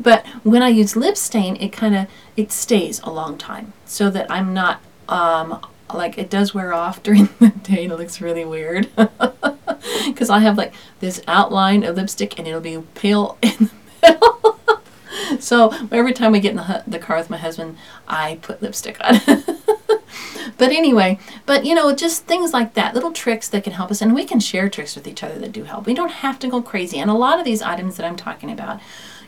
but 0.00 0.26
when 0.42 0.62
I 0.62 0.68
use 0.68 0.96
lip 0.96 1.16
stain, 1.16 1.56
it 1.56 1.72
kind 1.72 1.94
of 1.94 2.06
it 2.36 2.50
stays 2.50 3.00
a 3.00 3.10
long 3.10 3.36
time 3.36 3.72
so 3.84 4.10
that 4.10 4.30
I'm 4.30 4.54
not 4.54 4.80
um, 5.08 5.60
like 5.94 6.18
it 6.18 6.30
does 6.30 6.54
wear 6.54 6.72
off 6.72 7.02
during 7.02 7.28
the 7.38 7.50
day 7.50 7.84
and 7.84 7.92
it 7.92 7.96
looks 7.96 8.20
really 8.20 8.44
weird. 8.44 8.88
Because 10.06 10.28
I 10.28 10.40
have 10.40 10.58
like 10.58 10.74
this 11.00 11.22
outline 11.26 11.84
of 11.84 11.96
lipstick 11.96 12.38
and 12.38 12.46
it'll 12.46 12.60
be 12.60 12.78
pale 12.94 13.38
in 13.42 13.70
the 13.70 13.70
middle. 14.02 14.60
So 15.40 15.72
every 15.90 16.12
time 16.12 16.32
we 16.32 16.40
get 16.40 16.50
in 16.50 16.56
the, 16.58 16.84
the 16.86 16.98
car 16.98 17.16
with 17.16 17.30
my 17.30 17.38
husband 17.38 17.78
I 18.06 18.38
put 18.42 18.60
lipstick 18.60 18.98
on. 19.02 19.20
But 20.58 20.72
anyway 20.72 21.18
but 21.46 21.64
you 21.64 21.74
know 21.74 21.94
just 21.94 22.24
things 22.26 22.52
like 22.52 22.74
that 22.74 22.94
little 22.94 23.12
tricks 23.12 23.48
that 23.48 23.64
can 23.64 23.72
help 23.72 23.90
us 23.90 24.02
and 24.02 24.14
we 24.14 24.24
can 24.24 24.38
share 24.38 24.68
tricks 24.68 24.94
with 24.94 25.06
each 25.06 25.22
other 25.22 25.38
that 25.38 25.52
do 25.52 25.64
help. 25.64 25.86
We 25.86 25.94
don't 25.94 26.10
have 26.10 26.38
to 26.40 26.48
go 26.48 26.60
crazy 26.60 26.98
and 26.98 27.10
a 27.10 27.14
lot 27.14 27.38
of 27.38 27.46
these 27.46 27.62
items 27.62 27.96
that 27.96 28.04
I'm 28.04 28.16
talking 28.16 28.50
about 28.50 28.80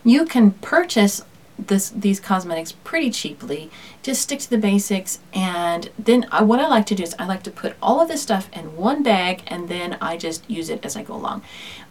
you 0.04 0.24
can 0.24 0.52
purchase 0.52 1.22
this 1.58 1.90
these 1.90 2.20
cosmetics 2.20 2.72
pretty 2.72 3.10
cheaply. 3.10 3.70
Just 4.02 4.22
stick 4.22 4.40
to 4.40 4.50
the 4.50 4.58
basics, 4.58 5.20
and 5.32 5.90
then 5.98 6.26
I, 6.32 6.42
what 6.42 6.60
I 6.60 6.68
like 6.68 6.86
to 6.86 6.94
do 6.94 7.02
is 7.02 7.14
I 7.18 7.26
like 7.26 7.42
to 7.44 7.50
put 7.50 7.76
all 7.82 8.00
of 8.00 8.08
this 8.08 8.22
stuff 8.22 8.48
in 8.52 8.76
one 8.76 9.02
bag, 9.02 9.42
and 9.46 9.68
then 9.68 9.96
I 10.00 10.16
just 10.16 10.48
use 10.50 10.70
it 10.70 10.84
as 10.84 10.96
I 10.96 11.02
go 11.02 11.14
along. 11.14 11.42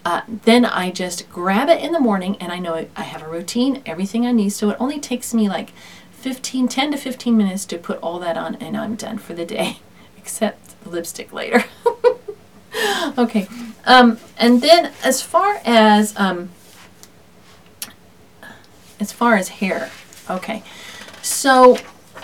Uh, 0.03 0.21
then 0.27 0.65
I 0.65 0.91
just 0.91 1.29
grab 1.29 1.69
it 1.69 1.81
in 1.81 1.91
the 1.91 1.99
morning, 1.99 2.37
and 2.39 2.51
I 2.51 2.59
know 2.59 2.87
I 2.95 3.03
have 3.03 3.21
a 3.21 3.29
routine, 3.29 3.81
everything 3.85 4.25
I 4.25 4.31
need, 4.31 4.49
so 4.49 4.69
it 4.69 4.77
only 4.79 4.99
takes 4.99 5.33
me 5.33 5.47
like 5.47 5.71
15, 6.11 6.67
10 6.67 6.91
to 6.91 6.97
15 6.97 7.37
minutes 7.37 7.65
to 7.65 7.77
put 7.77 7.99
all 7.99 8.19
that 8.19 8.37
on, 8.37 8.55
and 8.55 8.75
I'm 8.75 8.95
done 8.95 9.17
for 9.17 9.33
the 9.33 9.45
day, 9.45 9.77
except 10.17 10.81
the 10.83 10.89
lipstick 10.89 11.31
later. 11.31 11.63
okay, 13.17 13.47
um, 13.85 14.17
and 14.37 14.61
then 14.61 14.91
as 15.03 15.21
far 15.21 15.61
as 15.63 16.17
um, 16.17 16.49
as 19.01 19.11
far 19.11 19.35
as 19.35 19.49
hair, 19.49 19.91
okay, 20.29 20.63
so 21.21 21.77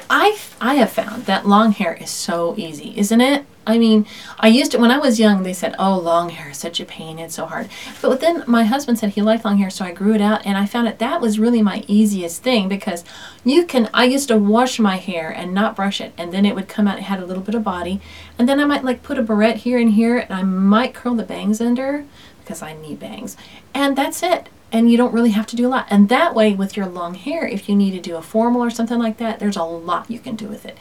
I 0.10 0.38
I 0.62 0.76
have 0.76 0.92
found 0.92 1.26
that 1.26 1.48
long 1.48 1.72
hair 1.72 1.94
is 1.94 2.10
so 2.10 2.56
easy, 2.58 2.94
isn't 2.98 3.20
it? 3.20 3.46
I 3.66 3.78
mean, 3.78 4.06
I 4.40 4.48
used 4.48 4.72
to 4.72 4.78
when 4.78 4.92
I 4.92 4.98
was 4.98 5.20
young. 5.20 5.44
They 5.44 5.54
said, 5.54 5.76
"Oh, 5.78 6.00
long 6.00 6.30
hair 6.30 6.52
is 6.52 6.58
such 6.58 6.80
a 6.80 6.86
pain; 6.86 7.20
it's 7.20 7.36
so 7.36 7.46
hard." 7.46 7.68
But 8.02 8.22
then 8.22 8.44
my 8.48 8.64
husband 8.64 8.98
said 8.98 9.10
he 9.10 9.22
liked 9.22 9.44
long 9.44 9.58
hair, 9.58 9.70
so 9.70 9.84
I 9.84 9.92
grew 9.92 10.14
it 10.14 10.22
out, 10.22 10.46
and 10.46 10.58
I 10.58 10.66
found 10.66 10.88
that 10.88 11.00
that 11.00 11.20
was 11.20 11.40
really 11.40 11.62
my 11.62 11.84
easiest 11.88 12.42
thing 12.44 12.70
because 12.70 13.04
you 13.44 13.66
can. 13.66 13.90
I 13.94 14.06
used 14.06 14.30
to 14.30 14.38
wash 14.38 14.80
my 14.80 14.96
hair 14.96 15.30
and 15.30 15.54
not 15.54 15.76
brush 15.76 16.00
it, 16.00 16.14
and 16.18 16.32
then 16.32 16.46
it 16.46 16.56
would 16.56 16.70
come 16.70 16.88
out. 16.88 17.00
It 17.00 17.04
had 17.04 17.20
a 17.20 17.26
little 17.26 17.44
bit 17.44 17.56
of 17.56 17.64
body, 17.64 18.00
and 18.40 18.48
then 18.48 18.60
I 18.62 18.66
might 18.66 18.86
like 18.86 19.04
put 19.04 19.20
a 19.20 19.24
barrette 19.24 19.58
here 19.58 19.80
and 19.80 19.92
here, 19.92 20.18
and 20.18 20.32
I 20.32 20.44
might 20.44 20.94
curl 20.94 21.16
the 21.16 21.24
bangs 21.24 21.60
under 21.60 22.06
because 22.40 22.62
I 22.62 22.74
need 22.74 23.00
bangs, 23.00 23.36
and 23.74 23.98
that's 23.98 24.24
it 24.24 24.48
and 24.72 24.92
you 24.92 24.98
don't 24.98 25.14
really 25.14 25.32
have 25.32 25.48
to 25.48 25.56
do 25.56 25.68
a 25.68 25.70
lot. 25.70 25.88
And 25.90 26.10
that 26.10 26.36
way, 26.36 26.54
with 26.54 26.76
your 26.76 26.88
long 26.88 27.14
hair, 27.16 27.46
if 27.48 27.70
you 27.70 27.76
need 27.76 27.92
to 27.92 28.00
do 28.00 28.16
a 28.16 28.22
formal 28.22 28.64
or 28.64 28.70
something 28.70 29.00
like 29.00 29.18
that, 29.18 29.40
there's 29.40 29.56
a 29.56 29.64
lot 29.64 30.12
you 30.12 30.20
can 30.20 30.36
do 30.36 30.48
with 30.48 30.66
it. 30.66 30.78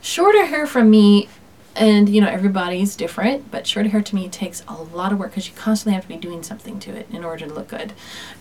Shorter 0.00 0.46
hair 0.46 0.66
from 0.66 0.90
me, 0.90 1.28
and 1.76 2.08
you 2.08 2.20
know, 2.20 2.28
everybody's 2.28 2.96
different, 2.96 3.50
but 3.50 3.66
shorter 3.66 3.90
hair 3.90 4.02
to 4.02 4.14
me 4.14 4.28
takes 4.28 4.64
a 4.66 4.74
lot 4.74 5.12
of 5.12 5.18
work 5.18 5.30
because 5.30 5.48
you 5.48 5.54
constantly 5.54 5.94
have 5.94 6.02
to 6.02 6.08
be 6.08 6.16
doing 6.16 6.42
something 6.42 6.80
to 6.80 6.90
it 6.90 7.06
in 7.12 7.24
order 7.24 7.46
to 7.46 7.54
look 7.54 7.68
good. 7.68 7.92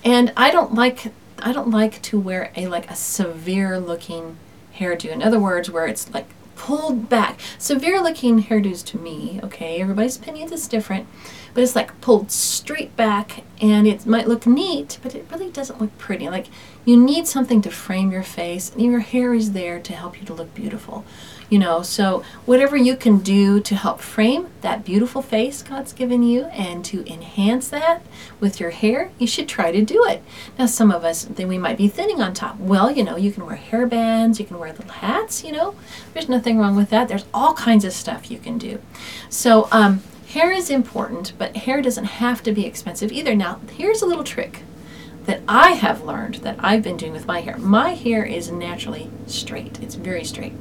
And 0.03 0.33
I 0.35 0.51
don't 0.51 0.73
like 0.73 1.11
I 1.41 1.53
don't 1.53 1.69
like 1.69 2.01
to 2.03 2.19
wear 2.19 2.51
a 2.55 2.67
like 2.67 2.89
a 2.89 2.95
severe 2.95 3.79
looking 3.79 4.37
hairdo. 4.77 5.11
In 5.11 5.21
other 5.21 5.39
words, 5.39 5.69
where 5.69 5.85
it's 5.85 6.11
like 6.13 6.27
pulled 6.55 7.07
back. 7.07 7.39
Severe 7.57 8.01
looking 8.01 8.43
hairdos 8.43 8.83
to 8.85 8.97
me, 8.97 9.39
okay, 9.43 9.79
everybody's 9.81 10.17
opinion 10.17 10.51
is 10.51 10.67
different 10.67 11.07
but 11.53 11.63
it's 11.63 11.75
like 11.75 11.99
pulled 12.01 12.31
straight 12.31 12.95
back 12.95 13.43
and 13.61 13.87
it 13.87 14.05
might 14.05 14.27
look 14.27 14.47
neat, 14.47 14.99
but 15.01 15.15
it 15.15 15.25
really 15.31 15.49
doesn't 15.49 15.81
look 15.81 15.97
pretty. 15.97 16.29
Like 16.29 16.47
you 16.85 16.97
need 16.97 17.27
something 17.27 17.61
to 17.61 17.71
frame 17.71 18.11
your 18.11 18.23
face 18.23 18.71
and 18.71 18.81
your 18.81 18.99
hair 18.99 19.33
is 19.33 19.51
there 19.51 19.79
to 19.79 19.93
help 19.93 20.19
you 20.19 20.25
to 20.25 20.33
look 20.33 20.53
beautiful. 20.53 21.05
You 21.49 21.57
know, 21.57 21.81
so 21.81 22.23
whatever 22.45 22.77
you 22.77 22.95
can 22.95 23.19
do 23.19 23.59
to 23.59 23.75
help 23.75 24.01
frame 24.01 24.49
that 24.61 24.85
beautiful 24.85 25.23
face 25.23 25.63
God's 25.63 25.93
given 25.93 26.21
you 26.21 26.43
and 26.45 26.85
to 26.85 27.03
enhance 27.11 27.69
that 27.69 28.03
with 28.39 28.59
your 28.59 28.69
hair, 28.69 29.09
you 29.17 29.25
should 29.25 29.47
try 29.47 29.71
to 29.71 29.83
do 29.83 30.05
it. 30.05 30.21
Now, 30.59 30.67
some 30.67 30.91
of 30.91 31.03
us, 31.03 31.23
then 31.23 31.47
we 31.47 31.57
might 31.57 31.77
be 31.77 31.87
thinning 31.87 32.21
on 32.21 32.35
top. 32.35 32.59
Well, 32.59 32.91
you 32.91 33.03
know, 33.03 33.17
you 33.17 33.31
can 33.31 33.47
wear 33.47 33.55
hair 33.55 33.87
bands, 33.87 34.39
you 34.39 34.45
can 34.45 34.59
wear 34.59 34.71
little 34.71 34.91
hats, 34.91 35.43
you 35.43 35.51
know, 35.51 35.73
there's 36.13 36.29
nothing 36.29 36.59
wrong 36.59 36.75
with 36.75 36.91
that. 36.91 37.07
There's 37.07 37.25
all 37.33 37.55
kinds 37.55 37.83
of 37.83 37.93
stuff 37.93 38.29
you 38.29 38.37
can 38.37 38.59
do. 38.59 38.79
So, 39.29 39.67
um, 39.71 40.03
Hair 40.29 40.51
is 40.51 40.69
important, 40.69 41.33
but 41.39 41.57
hair 41.57 41.81
doesn't 41.81 42.03
have 42.03 42.43
to 42.43 42.51
be 42.51 42.63
expensive 42.63 43.11
either. 43.11 43.33
Now, 43.33 43.61
here's 43.71 44.03
a 44.03 44.05
little 44.05 44.23
trick 44.23 44.61
that 45.25 45.41
I 45.47 45.71
have 45.71 46.03
learned 46.03 46.35
that 46.35 46.55
I've 46.59 46.83
been 46.83 46.97
doing 46.97 47.13
with 47.13 47.25
my 47.25 47.41
hair. 47.41 47.57
My 47.57 47.95
hair 47.95 48.23
is 48.23 48.51
naturally 48.51 49.09
straight, 49.25 49.79
it's 49.81 49.95
very 49.95 50.23
straight. 50.23 50.53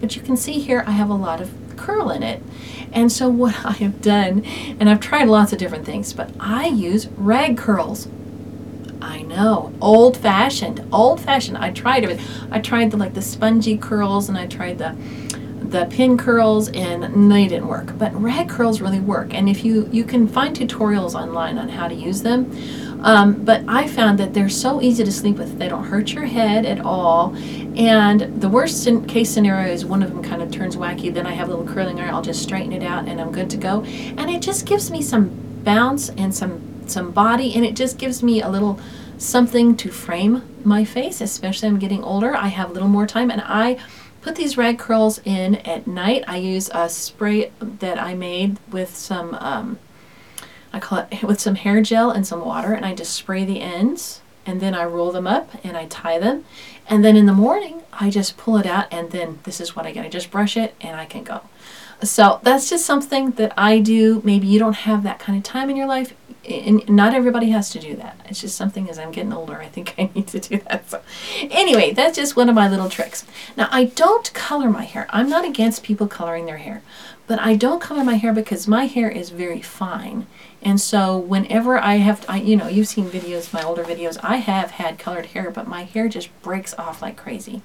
But 0.00 0.16
you 0.16 0.22
can 0.22 0.38
see 0.38 0.54
here 0.54 0.84
I 0.86 0.92
have 0.92 1.10
a 1.10 1.14
lot 1.14 1.42
of 1.42 1.52
curl 1.76 2.08
in 2.08 2.22
it. 2.22 2.42
And 2.94 3.12
so, 3.12 3.28
what 3.42 3.62
I 3.62 3.72
have 3.72 4.00
done, 4.00 4.42
and 4.80 4.88
I've 4.88 5.00
tried 5.00 5.28
lots 5.28 5.52
of 5.52 5.58
different 5.58 5.84
things, 5.84 6.14
but 6.14 6.30
I 6.40 6.68
use 6.68 7.08
rag 7.08 7.58
curls. 7.58 8.08
I 9.02 9.20
know, 9.20 9.74
old 9.82 10.16
fashioned, 10.16 10.82
old 10.90 11.20
fashioned. 11.20 11.58
I 11.58 11.72
tried 11.72 12.04
it. 12.04 12.18
I 12.50 12.58
tried 12.58 12.90
the 12.90 12.96
like 12.96 13.12
the 13.12 13.20
spongy 13.20 13.76
curls, 13.76 14.30
and 14.30 14.38
I 14.38 14.46
tried 14.46 14.78
the 14.78 14.96
the 15.70 15.86
pin 15.86 16.18
curls 16.18 16.68
and 16.70 17.30
they 17.30 17.46
didn't 17.46 17.68
work. 17.68 17.96
But 17.96 18.14
rag 18.20 18.48
curls 18.48 18.80
really 18.80 19.00
work. 19.00 19.32
And 19.34 19.48
if 19.48 19.64
you 19.64 19.88
you 19.92 20.04
can 20.04 20.26
find 20.26 20.54
tutorials 20.54 21.14
online 21.14 21.58
on 21.58 21.68
how 21.68 21.88
to 21.88 21.94
use 21.94 22.22
them. 22.22 22.50
Um, 23.02 23.44
but 23.44 23.64
I 23.66 23.86
found 23.86 24.18
that 24.18 24.34
they're 24.34 24.50
so 24.50 24.82
easy 24.82 25.04
to 25.04 25.12
sleep 25.12 25.38
with. 25.38 25.58
They 25.58 25.68
don't 25.68 25.84
hurt 25.84 26.12
your 26.12 26.26
head 26.26 26.66
at 26.66 26.80
all. 26.80 27.34
And 27.76 28.40
the 28.40 28.48
worst 28.48 28.86
case 29.08 29.30
scenario 29.30 29.72
is 29.72 29.84
one 29.86 30.02
of 30.02 30.10
them 30.10 30.22
kind 30.22 30.42
of 30.42 30.50
turns 30.50 30.76
wacky. 30.76 31.12
Then 31.12 31.26
I 31.26 31.32
have 31.32 31.48
a 31.48 31.54
little 31.54 31.72
curling 31.72 32.00
iron. 32.00 32.12
I'll 32.12 32.22
just 32.22 32.42
straighten 32.42 32.72
it 32.72 32.82
out 32.82 33.06
and 33.08 33.20
I'm 33.20 33.32
good 33.32 33.48
to 33.50 33.56
go. 33.56 33.82
And 33.82 34.28
it 34.28 34.42
just 34.42 34.66
gives 34.66 34.90
me 34.90 35.00
some 35.02 35.30
bounce 35.64 36.10
and 36.10 36.34
some 36.34 36.66
some 36.86 37.12
body. 37.12 37.54
And 37.54 37.64
it 37.64 37.76
just 37.76 37.96
gives 37.96 38.22
me 38.22 38.42
a 38.42 38.48
little 38.48 38.80
something 39.16 39.76
to 39.76 39.90
frame 39.90 40.42
my 40.64 40.82
face 40.82 41.20
especially 41.20 41.68
I'm 41.68 41.78
getting 41.78 42.02
older. 42.02 42.34
I 42.34 42.48
have 42.48 42.70
a 42.70 42.72
little 42.72 42.88
more 42.88 43.06
time 43.06 43.30
and 43.30 43.42
I 43.44 43.78
put 44.22 44.36
these 44.36 44.56
rag 44.56 44.78
curls 44.78 45.20
in 45.24 45.56
at 45.56 45.86
night. 45.86 46.24
I 46.26 46.36
use 46.36 46.70
a 46.72 46.88
spray 46.88 47.52
that 47.60 47.98
I 47.98 48.14
made 48.14 48.58
with 48.70 48.94
some, 48.96 49.34
um, 49.34 49.78
I 50.72 50.80
call 50.80 51.06
it 51.10 51.22
with 51.22 51.40
some 51.40 51.54
hair 51.54 51.80
gel 51.82 52.10
and 52.10 52.26
some 52.26 52.44
water, 52.44 52.72
and 52.72 52.84
I 52.84 52.94
just 52.94 53.12
spray 53.12 53.44
the 53.44 53.60
ends, 53.60 54.20
and 54.46 54.60
then 54.60 54.74
I 54.74 54.84
roll 54.84 55.12
them 55.12 55.26
up 55.26 55.50
and 55.64 55.76
I 55.76 55.86
tie 55.86 56.18
them, 56.18 56.44
and 56.88 57.04
then 57.04 57.16
in 57.16 57.26
the 57.26 57.32
morning 57.32 57.82
I 57.92 58.10
just 58.10 58.36
pull 58.36 58.56
it 58.56 58.66
out, 58.66 58.86
and 58.90 59.10
then 59.10 59.40
this 59.44 59.60
is 59.60 59.76
what 59.76 59.86
I 59.86 59.92
get. 59.92 60.04
I 60.04 60.08
just 60.08 60.30
brush 60.30 60.56
it 60.56 60.74
and 60.80 60.96
I 60.96 61.06
can 61.06 61.24
go. 61.24 61.42
So 62.02 62.40
that's 62.42 62.70
just 62.70 62.86
something 62.86 63.32
that 63.32 63.52
I 63.58 63.78
do. 63.78 64.22
Maybe 64.24 64.46
you 64.46 64.58
don't 64.58 64.72
have 64.72 65.02
that 65.02 65.18
kind 65.18 65.36
of 65.36 65.44
time 65.44 65.68
in 65.68 65.76
your 65.76 65.86
life 65.86 66.14
and 66.50 66.88
not 66.88 67.14
everybody 67.14 67.50
has 67.50 67.70
to 67.70 67.78
do 67.78 67.96
that. 67.96 68.20
It's 68.26 68.40
just 68.40 68.56
something 68.56 68.88
as 68.90 68.98
I'm 68.98 69.12
getting 69.12 69.32
older, 69.32 69.56
I 69.60 69.66
think 69.66 69.94
I 69.98 70.10
need 70.14 70.26
to 70.28 70.40
do 70.40 70.58
that. 70.68 70.90
So, 70.90 71.00
anyway, 71.42 71.92
that's 71.92 72.16
just 72.16 72.36
one 72.36 72.48
of 72.48 72.54
my 72.54 72.68
little 72.68 72.88
tricks. 72.88 73.24
Now, 73.56 73.68
I 73.70 73.84
don't 73.84 74.32
color 74.34 74.70
my 74.70 74.84
hair. 74.84 75.06
I'm 75.10 75.28
not 75.28 75.44
against 75.44 75.82
people 75.82 76.06
coloring 76.06 76.46
their 76.46 76.58
hair, 76.58 76.82
but 77.26 77.38
I 77.38 77.54
don't 77.54 77.80
color 77.80 78.04
my 78.04 78.14
hair 78.14 78.32
because 78.32 78.66
my 78.66 78.86
hair 78.86 79.08
is 79.08 79.30
very 79.30 79.62
fine. 79.62 80.26
And 80.62 80.80
so, 80.80 81.16
whenever 81.16 81.78
I 81.78 81.96
have, 81.96 82.24
I, 82.28 82.38
you 82.40 82.56
know, 82.56 82.68
you've 82.68 82.88
seen 82.88 83.08
videos, 83.08 83.52
my 83.52 83.62
older 83.62 83.84
videos, 83.84 84.18
I 84.22 84.36
have 84.36 84.72
had 84.72 84.98
colored 84.98 85.26
hair, 85.26 85.50
but 85.50 85.66
my 85.66 85.84
hair 85.84 86.08
just 86.08 86.28
breaks 86.42 86.74
off 86.74 87.00
like 87.00 87.16
crazy. 87.16 87.62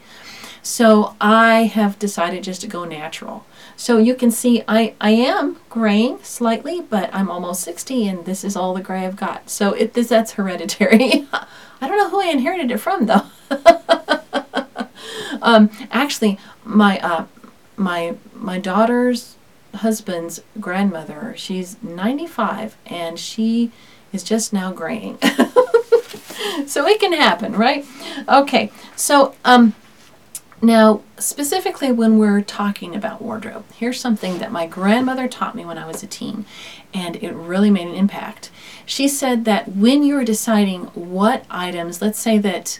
So, 0.65 1.15
I 1.21 1.65
have 1.65 1.99
decided 1.99 2.43
just 2.43 2.61
to 2.61 2.67
go 2.67 2.85
natural. 2.85 3.45
So 3.77 3.97
you 3.97 4.15
can 4.15 4.31
see 4.31 4.63
I, 4.67 4.93
I 5.01 5.11
am 5.11 5.57
graying 5.69 6.19
slightly, 6.23 6.81
but 6.81 7.09
I'm 7.13 7.29
almost 7.29 7.61
60 7.61 8.07
and 8.07 8.25
this 8.25 8.43
is 8.43 8.55
all 8.55 8.73
the 8.73 8.81
gray 8.81 9.05
I've 9.05 9.15
got. 9.15 9.49
So 9.49 9.73
it 9.73 9.93
this 9.93 10.07
that's 10.07 10.33
hereditary. 10.33 11.27
I 11.33 11.87
don't 11.87 11.97
know 11.97 12.09
who 12.09 12.21
I 12.21 12.31
inherited 12.31 12.71
it 12.71 12.77
from 12.77 13.05
though. 13.05 13.23
um, 15.41 15.69
actually, 15.91 16.39
my 16.63 16.99
uh, 16.99 17.25
my 17.75 18.15
my 18.33 18.57
daughter's 18.57 19.35
husband's 19.75 20.41
grandmother, 20.59 21.33
she's 21.37 21.75
95 21.83 22.77
and 22.85 23.19
she 23.19 23.71
is 24.13 24.23
just 24.23 24.53
now 24.53 24.71
graying. 24.71 25.17
so 26.65 26.87
it 26.87 26.99
can 27.01 27.11
happen, 27.11 27.53
right? 27.53 27.85
Okay. 28.29 28.71
So 28.95 29.35
um 29.43 29.75
now, 30.61 31.01
specifically 31.17 31.91
when 31.91 32.17
we're 32.17 32.41
talking 32.41 32.95
about 32.95 33.21
wardrobe, 33.21 33.65
here's 33.77 33.99
something 33.99 34.39
that 34.39 34.51
my 34.51 34.65
grandmother 34.65 35.27
taught 35.27 35.55
me 35.55 35.65
when 35.65 35.77
I 35.77 35.85
was 35.85 36.01
a 36.01 36.07
teen, 36.07 36.45
and 36.93 37.17
it 37.17 37.33
really 37.33 37.69
made 37.69 37.87
an 37.87 37.93
impact. 37.93 38.49
She 38.85 39.07
said 39.07 39.45
that 39.45 39.75
when 39.75 40.03
you're 40.03 40.23
deciding 40.23 40.85
what 40.93 41.45
items, 41.49 42.01
let's 42.01 42.19
say 42.19 42.37
that 42.39 42.79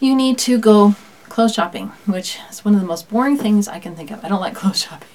you 0.00 0.14
need 0.14 0.38
to 0.38 0.58
go 0.58 0.96
clothes 1.28 1.54
shopping, 1.54 1.88
which 2.06 2.38
is 2.50 2.64
one 2.64 2.74
of 2.74 2.80
the 2.80 2.86
most 2.86 3.08
boring 3.08 3.36
things 3.36 3.68
I 3.68 3.78
can 3.78 3.94
think 3.94 4.10
of. 4.10 4.24
I 4.24 4.28
don't 4.28 4.40
like 4.40 4.54
clothes 4.56 4.82
shopping. 4.82 5.08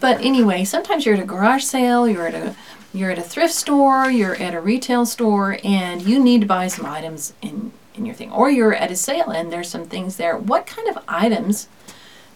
but 0.00 0.20
anyway, 0.20 0.64
sometimes 0.64 1.04
you're 1.04 1.14
at 1.14 1.20
a 1.20 1.26
garage 1.26 1.64
sale, 1.64 2.08
you're 2.08 2.26
at 2.26 2.34
a 2.34 2.56
you're 2.94 3.10
at 3.10 3.18
a 3.18 3.22
thrift 3.22 3.52
store, 3.52 4.10
you're 4.10 4.34
at 4.36 4.54
a 4.54 4.60
retail 4.60 5.04
store, 5.04 5.58
and 5.62 6.00
you 6.00 6.18
need 6.18 6.40
to 6.40 6.46
buy 6.46 6.68
some 6.68 6.86
items 6.86 7.34
in 7.42 7.70
in 7.98 8.06
your 8.06 8.14
thing, 8.14 8.32
or 8.32 8.50
you're 8.50 8.74
at 8.74 8.90
a 8.90 8.96
sale 8.96 9.30
and 9.30 9.52
there's 9.52 9.68
some 9.68 9.84
things 9.86 10.16
there. 10.16 10.36
What 10.36 10.66
kind 10.66 10.88
of 10.88 11.02
items 11.06 11.68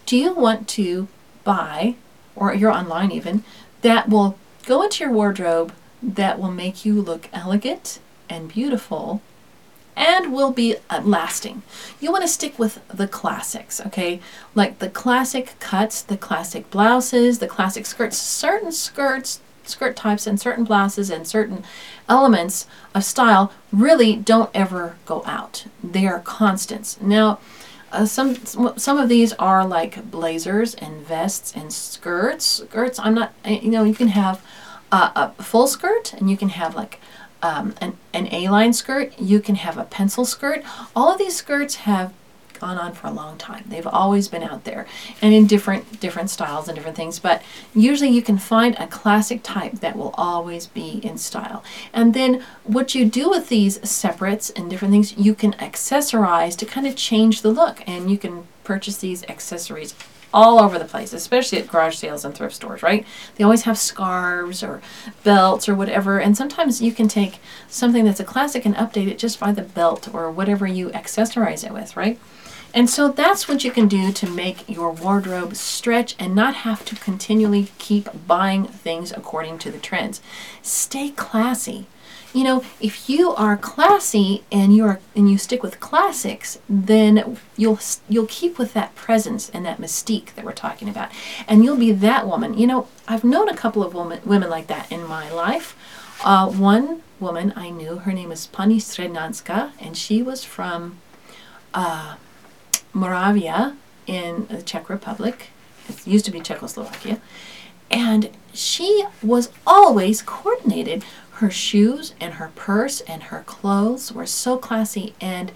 do 0.04 0.16
you 0.16 0.34
want 0.34 0.68
to 0.68 1.08
buy, 1.44 1.94
or 2.36 2.52
you're 2.52 2.70
online 2.70 3.10
even, 3.10 3.44
that 3.80 4.08
will 4.08 4.36
go 4.66 4.82
into 4.82 5.04
your 5.04 5.12
wardrobe 5.12 5.72
that 6.02 6.38
will 6.38 6.50
make 6.50 6.84
you 6.84 7.00
look 7.00 7.28
elegant 7.32 8.00
and 8.28 8.48
beautiful 8.48 9.22
and 9.94 10.32
will 10.32 10.52
be 10.52 10.76
uh, 10.88 11.00
lasting. 11.04 11.62
You 12.00 12.10
want 12.10 12.22
to 12.22 12.28
stick 12.28 12.58
with 12.58 12.80
the 12.88 13.06
classics, 13.06 13.80
okay? 13.86 14.20
Like 14.54 14.78
the 14.78 14.88
classic 14.88 15.54
cuts, 15.60 16.02
the 16.02 16.16
classic 16.16 16.70
blouses, 16.70 17.38
the 17.38 17.46
classic 17.46 17.86
skirts. 17.86 18.16
Certain 18.16 18.72
skirts 18.72 19.40
skirt 19.64 19.96
types 19.96 20.26
and 20.26 20.40
certain 20.40 20.64
blouses 20.64 21.10
and 21.10 21.26
certain 21.26 21.64
elements 22.08 22.66
of 22.94 23.04
style 23.04 23.52
really 23.72 24.16
don't 24.16 24.50
ever 24.54 24.96
go 25.06 25.22
out. 25.26 25.66
They 25.82 26.06
are 26.06 26.20
constants. 26.20 27.00
Now, 27.00 27.38
uh, 27.90 28.06
some 28.06 28.36
some 28.36 28.98
of 28.98 29.08
these 29.08 29.32
are 29.34 29.66
like 29.66 30.10
blazers 30.10 30.74
and 30.74 31.06
vests 31.06 31.52
and 31.54 31.72
skirts. 31.72 32.44
Skirts. 32.44 32.98
I'm 32.98 33.14
not. 33.14 33.34
You 33.44 33.70
know, 33.70 33.84
you 33.84 33.94
can 33.94 34.08
have 34.08 34.42
a 34.92 35.30
full 35.42 35.66
skirt 35.66 36.12
and 36.12 36.30
you 36.30 36.36
can 36.36 36.50
have 36.50 36.74
like 36.74 37.00
um, 37.42 37.74
an, 37.80 37.96
an 38.12 38.28
A-line 38.32 38.72
skirt. 38.72 39.18
You 39.18 39.40
can 39.40 39.56
have 39.56 39.78
a 39.78 39.84
pencil 39.84 40.24
skirt. 40.24 40.62
All 40.94 41.10
of 41.10 41.18
these 41.18 41.36
skirts 41.36 41.76
have 41.76 42.12
gone 42.62 42.78
on 42.78 42.92
for 42.92 43.08
a 43.08 43.12
long 43.12 43.36
time. 43.36 43.64
They've 43.66 43.86
always 43.86 44.28
been 44.28 44.44
out 44.44 44.62
there 44.62 44.86
and 45.20 45.34
in 45.34 45.48
different 45.48 46.00
different 46.00 46.30
styles 46.30 46.68
and 46.68 46.76
different 46.76 46.96
things, 46.96 47.18
but 47.18 47.42
usually 47.74 48.08
you 48.08 48.22
can 48.22 48.38
find 48.38 48.76
a 48.78 48.86
classic 48.86 49.40
type 49.42 49.80
that 49.80 49.96
will 49.96 50.14
always 50.16 50.68
be 50.68 51.00
in 51.02 51.18
style. 51.18 51.64
And 51.92 52.14
then 52.14 52.42
what 52.62 52.94
you 52.94 53.04
do 53.04 53.28
with 53.28 53.48
these 53.48 53.86
separates 53.88 54.48
and 54.50 54.70
different 54.70 54.92
things, 54.92 55.16
you 55.18 55.34
can 55.34 55.54
accessorize 55.54 56.56
to 56.58 56.64
kind 56.64 56.86
of 56.86 56.94
change 56.94 57.42
the 57.42 57.50
look 57.50 57.82
and 57.86 58.08
you 58.08 58.16
can 58.16 58.46
purchase 58.62 58.98
these 58.98 59.24
accessories 59.24 59.94
all 60.32 60.58
over 60.58 60.78
the 60.78 60.84
place, 60.84 61.12
especially 61.12 61.58
at 61.58 61.68
garage 61.68 61.96
sales 61.96 62.24
and 62.24 62.34
thrift 62.34 62.54
stores, 62.54 62.82
right? 62.82 63.04
They 63.34 63.44
always 63.44 63.62
have 63.62 63.76
scarves 63.76 64.62
or 64.62 64.80
belts 65.24 65.68
or 65.68 65.74
whatever, 65.74 66.20
and 66.20 66.36
sometimes 66.36 66.80
you 66.80 66.92
can 66.92 67.08
take 67.08 67.38
something 67.68 68.04
that's 68.04 68.20
a 68.20 68.24
classic 68.24 68.64
and 68.64 68.74
update 68.76 69.08
it 69.08 69.18
just 69.18 69.38
by 69.38 69.52
the 69.52 69.62
belt 69.62 70.08
or 70.14 70.30
whatever 70.30 70.66
you 70.66 70.88
accessorize 70.90 71.64
it 71.64 71.72
with, 71.72 71.96
right? 71.96 72.18
And 72.74 72.88
so 72.88 73.08
that's 73.08 73.46
what 73.48 73.64
you 73.64 73.70
can 73.70 73.86
do 73.86 74.12
to 74.12 74.30
make 74.30 74.68
your 74.68 74.90
wardrobe 74.90 75.54
stretch 75.56 76.14
and 76.18 76.34
not 76.34 76.54
have 76.56 76.84
to 76.86 76.96
continually 76.96 77.68
keep 77.78 78.08
buying 78.26 78.64
things 78.64 79.12
according 79.12 79.58
to 79.58 79.70
the 79.70 79.78
trends. 79.78 80.20
Stay 80.62 81.10
classy. 81.10 81.86
You 82.32 82.44
know, 82.44 82.64
if 82.80 83.10
you 83.10 83.32
are 83.32 83.58
classy 83.58 84.42
and 84.50 84.74
you're 84.74 85.00
and 85.14 85.30
you 85.30 85.36
stick 85.36 85.62
with 85.62 85.80
classics, 85.80 86.58
then 86.66 87.36
you'll 87.58 87.78
you'll 88.08 88.26
keep 88.26 88.58
with 88.58 88.72
that 88.72 88.94
presence 88.94 89.50
and 89.50 89.66
that 89.66 89.78
mystique 89.78 90.34
that 90.34 90.44
we're 90.44 90.52
talking 90.52 90.88
about, 90.88 91.10
and 91.46 91.62
you'll 91.62 91.76
be 91.76 91.92
that 91.92 92.26
woman. 92.26 92.56
You 92.56 92.66
know, 92.66 92.88
I've 93.06 93.22
known 93.22 93.50
a 93.50 93.56
couple 93.56 93.82
of 93.82 93.92
women 93.92 94.20
women 94.24 94.48
like 94.48 94.68
that 94.68 94.90
in 94.90 95.06
my 95.06 95.30
life. 95.30 95.76
Uh, 96.24 96.48
one 96.50 97.02
woman 97.20 97.52
I 97.54 97.68
knew, 97.68 97.96
her 97.98 98.12
name 98.12 98.32
is 98.32 98.46
Pani 98.46 98.78
Srednanska, 98.78 99.72
and 99.78 99.94
she 99.94 100.22
was 100.22 100.42
from 100.42 100.98
uh, 101.74 102.16
Moravia 102.92 103.76
in 104.06 104.46
the 104.46 104.62
Czech 104.62 104.88
Republic. 104.88 105.48
It 105.88 106.06
used 106.06 106.24
to 106.24 106.30
be 106.30 106.40
Czechoslovakia. 106.40 107.20
And 107.90 108.30
she 108.52 109.04
was 109.22 109.50
always 109.66 110.22
coordinated. 110.22 111.04
Her 111.32 111.50
shoes 111.50 112.14
and 112.20 112.34
her 112.34 112.50
purse 112.54 113.00
and 113.02 113.24
her 113.24 113.42
clothes 113.46 114.12
were 114.12 114.26
so 114.26 114.56
classy 114.56 115.14
and 115.20 115.52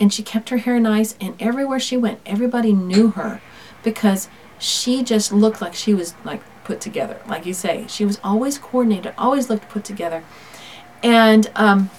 and 0.00 0.12
she 0.12 0.22
kept 0.22 0.48
her 0.48 0.58
hair 0.58 0.78
nice 0.78 1.16
and 1.20 1.34
everywhere 1.40 1.80
she 1.80 1.96
went 1.96 2.20
everybody 2.24 2.72
knew 2.72 3.10
her 3.10 3.40
because 3.82 4.28
she 4.58 5.02
just 5.02 5.32
looked 5.32 5.60
like 5.60 5.74
she 5.74 5.94
was 5.94 6.14
like 6.24 6.42
put 6.64 6.80
together. 6.80 7.20
Like 7.26 7.46
you 7.46 7.54
say, 7.54 7.86
she 7.88 8.04
was 8.04 8.20
always 8.22 8.58
coordinated, 8.58 9.14
always 9.16 9.48
looked 9.48 9.68
put 9.68 9.84
together. 9.84 10.22
And 11.02 11.50
um, 11.56 11.90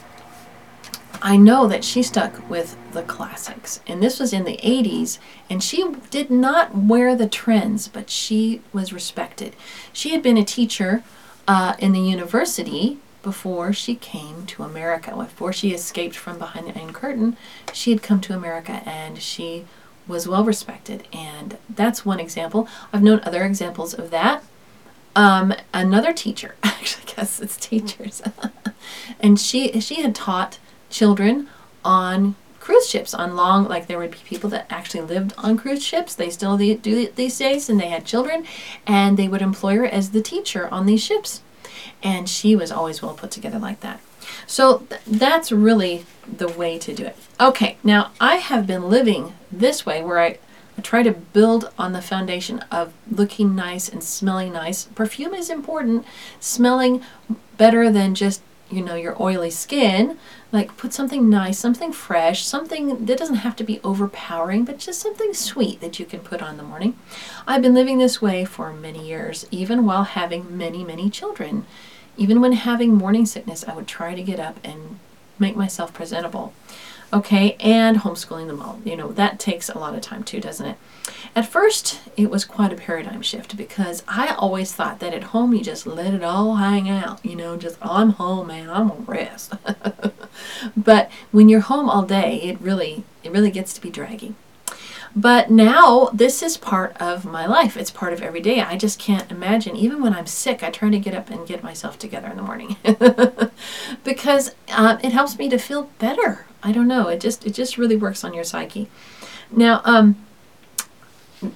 I 1.21 1.35
know 1.35 1.67
that 1.67 1.83
she 1.83 2.01
stuck 2.01 2.49
with 2.49 2.77
the 2.91 3.03
classics. 3.03 3.81
And 3.87 4.01
this 4.01 4.19
was 4.19 4.31
in 4.31 4.45
the 4.45 4.57
80s, 4.57 5.19
and 5.49 5.63
she 5.63 5.85
did 6.09 6.29
not 6.29 6.75
wear 6.75 7.15
the 7.15 7.27
trends, 7.27 7.87
but 7.87 8.09
she 8.09 8.61
was 8.71 8.93
respected. 8.93 9.55
She 9.91 10.11
had 10.11 10.23
been 10.23 10.37
a 10.37 10.45
teacher 10.45 11.03
uh, 11.47 11.75
in 11.79 11.91
the 11.91 11.99
university 11.99 12.99
before 13.21 13.73
she 13.73 13.95
came 13.95 14.45
to 14.45 14.63
America. 14.63 15.15
Before 15.15 15.51
she 15.51 15.73
escaped 15.73 16.15
from 16.15 16.37
behind 16.37 16.67
the 16.67 16.79
Iron 16.79 16.93
Curtain, 16.93 17.37
she 17.73 17.91
had 17.91 18.01
come 18.01 18.21
to 18.21 18.35
America 18.35 18.81
and 18.85 19.21
she 19.21 19.65
was 20.07 20.27
well 20.27 20.45
respected. 20.45 21.05
And 21.11 21.57
that's 21.69 22.05
one 22.05 22.19
example. 22.19 22.67
I've 22.93 23.03
known 23.03 23.19
other 23.23 23.43
examples 23.43 23.93
of 23.93 24.09
that. 24.11 24.43
Um, 25.15 25.53
another 25.73 26.13
teacher, 26.13 26.55
actually, 26.63 27.11
I 27.11 27.15
guess 27.15 27.41
it's 27.41 27.57
teachers, 27.57 28.21
and 29.19 29.39
she 29.39 29.81
she 29.81 30.01
had 30.01 30.15
taught 30.15 30.59
children 30.89 31.47
on 31.83 32.35
cruise 32.59 32.89
ships. 32.89 33.13
On 33.13 33.35
long 33.35 33.67
like 33.67 33.87
there 33.87 33.97
would 33.97 34.11
be 34.11 34.17
people 34.25 34.49
that 34.51 34.67
actually 34.69 35.01
lived 35.01 35.33
on 35.37 35.57
cruise 35.57 35.83
ships. 35.83 36.15
They 36.15 36.29
still 36.29 36.57
do 36.57 37.07
these 37.07 37.37
days 37.37 37.69
and 37.69 37.79
they 37.79 37.89
had 37.89 38.05
children 38.05 38.45
and 38.85 39.17
they 39.17 39.27
would 39.27 39.41
employ 39.41 39.77
her 39.77 39.85
as 39.85 40.11
the 40.11 40.21
teacher 40.21 40.67
on 40.71 40.85
these 40.85 41.03
ships. 41.03 41.41
And 42.03 42.29
she 42.29 42.55
was 42.55 42.71
always 42.71 43.01
well 43.01 43.13
put 43.13 43.31
together 43.31 43.59
like 43.59 43.79
that. 43.81 43.99
So 44.45 44.79
th- 44.89 45.01
that's 45.07 45.51
really 45.51 46.05
the 46.31 46.47
way 46.47 46.77
to 46.77 46.93
do 46.93 47.05
it. 47.05 47.17
Okay 47.39 47.77
now 47.83 48.11
i 48.19 48.35
have 48.35 48.67
been 48.67 48.89
living 48.89 49.33
this 49.51 49.85
way 49.85 50.03
where 50.03 50.19
i 50.19 50.37
I 50.79 50.81
try 50.81 51.03
to 51.03 51.11
build 51.11 51.69
on 51.77 51.91
the 51.91 52.01
foundation 52.01 52.59
of 52.71 52.93
looking 53.11 53.53
nice 53.53 53.89
and 53.89 54.01
smelling 54.01 54.53
nice. 54.53 54.85
Perfume 54.85 55.33
is 55.33 55.49
important. 55.49 56.05
Smelling 56.39 57.03
better 57.57 57.91
than 57.91 58.15
just 58.15 58.41
you 58.69 58.81
know 58.81 58.95
your 58.95 59.21
oily 59.21 59.49
skin 59.49 60.17
like 60.51 60.77
put 60.77 60.93
something 60.93 61.29
nice 61.29 61.57
something 61.57 61.91
fresh 61.91 62.45
something 62.45 63.05
that 63.05 63.17
doesn't 63.17 63.35
have 63.35 63.55
to 63.55 63.63
be 63.63 63.79
overpowering 63.83 64.63
but 64.65 64.77
just 64.77 64.99
something 64.99 65.33
sweet 65.33 65.79
that 65.81 65.99
you 65.99 66.05
can 66.05 66.19
put 66.19 66.41
on 66.41 66.57
the 66.57 66.63
morning. 66.63 66.97
I've 67.47 67.61
been 67.61 67.73
living 67.73 67.97
this 67.97 68.21
way 68.21 68.45
for 68.45 68.73
many 68.73 69.07
years 69.07 69.45
even 69.51 69.85
while 69.85 70.03
having 70.03 70.57
many 70.57 70.83
many 70.83 71.09
children. 71.09 71.65
Even 72.17 72.41
when 72.41 72.51
having 72.51 72.93
morning 72.93 73.25
sickness 73.25 73.63
i 73.67 73.73
would 73.73 73.87
try 73.87 74.13
to 74.13 74.23
get 74.23 74.39
up 74.39 74.59
and 74.63 74.99
make 75.39 75.55
myself 75.55 75.93
presentable 75.93 76.53
okay 77.11 77.55
and 77.59 77.97
homeschooling 77.97 78.47
them 78.47 78.61
all 78.61 78.79
you 78.85 78.95
know 78.95 79.11
that 79.11 79.39
takes 79.39 79.69
a 79.69 79.77
lot 79.77 79.95
of 79.95 80.01
time 80.01 80.23
too 80.23 80.39
doesn't 80.39 80.65
it 80.65 80.77
at 81.35 81.47
first, 81.47 82.01
it 82.17 82.29
was 82.29 82.43
quite 82.43 82.73
a 82.73 82.75
paradigm 82.75 83.21
shift 83.21 83.55
because 83.55 84.03
I 84.07 84.33
always 84.33 84.73
thought 84.73 84.99
that 84.99 85.13
at 85.13 85.25
home 85.25 85.53
you 85.53 85.63
just 85.63 85.85
let 85.85 86.13
it 86.13 86.23
all 86.23 86.55
hang 86.55 86.89
out, 86.89 87.23
you 87.23 87.35
know, 87.35 87.55
just 87.55 87.77
I'm 87.81 88.11
home, 88.11 88.47
man, 88.47 88.69
I'm 88.69 88.89
gonna 88.89 89.01
rest. 89.01 89.53
but 90.77 91.11
when 91.31 91.47
you're 91.47 91.59
home 91.61 91.89
all 91.89 92.03
day, 92.03 92.41
it 92.41 92.59
really 92.59 93.03
it 93.23 93.31
really 93.31 93.51
gets 93.51 93.73
to 93.73 93.81
be 93.81 93.89
dragging. 93.89 94.35
But 95.15 95.49
now 95.49 96.09
this 96.13 96.43
is 96.43 96.57
part 96.57 96.95
of 96.97 97.25
my 97.25 97.45
life. 97.45 97.75
It's 97.77 97.89
part 97.91 98.13
of 98.13 98.21
every 98.21 98.41
day. 98.41 98.61
I 98.61 98.77
just 98.77 98.99
can't 98.99 99.31
imagine. 99.31 99.75
Even 99.75 100.01
when 100.01 100.13
I'm 100.13 100.27
sick, 100.27 100.61
I 100.61 100.69
try 100.69 100.89
to 100.89 100.99
get 100.99 101.15
up 101.15 101.29
and 101.29 101.47
get 101.47 101.63
myself 101.63 101.97
together 101.97 102.27
in 102.27 102.37
the 102.37 102.43
morning 102.43 102.77
because 104.03 104.53
uh, 104.69 104.97
it 105.03 105.11
helps 105.11 105.37
me 105.37 105.49
to 105.49 105.57
feel 105.57 105.89
better. 105.97 106.45
I 106.61 106.71
don't 106.71 106.87
know. 106.87 107.07
It 107.07 107.19
just 107.19 107.45
it 107.45 107.53
just 107.53 107.77
really 107.77 107.95
works 107.95 108.23
on 108.23 108.33
your 108.33 108.43
psyche. 108.43 108.89
Now, 109.51 109.81
um, 109.85 110.17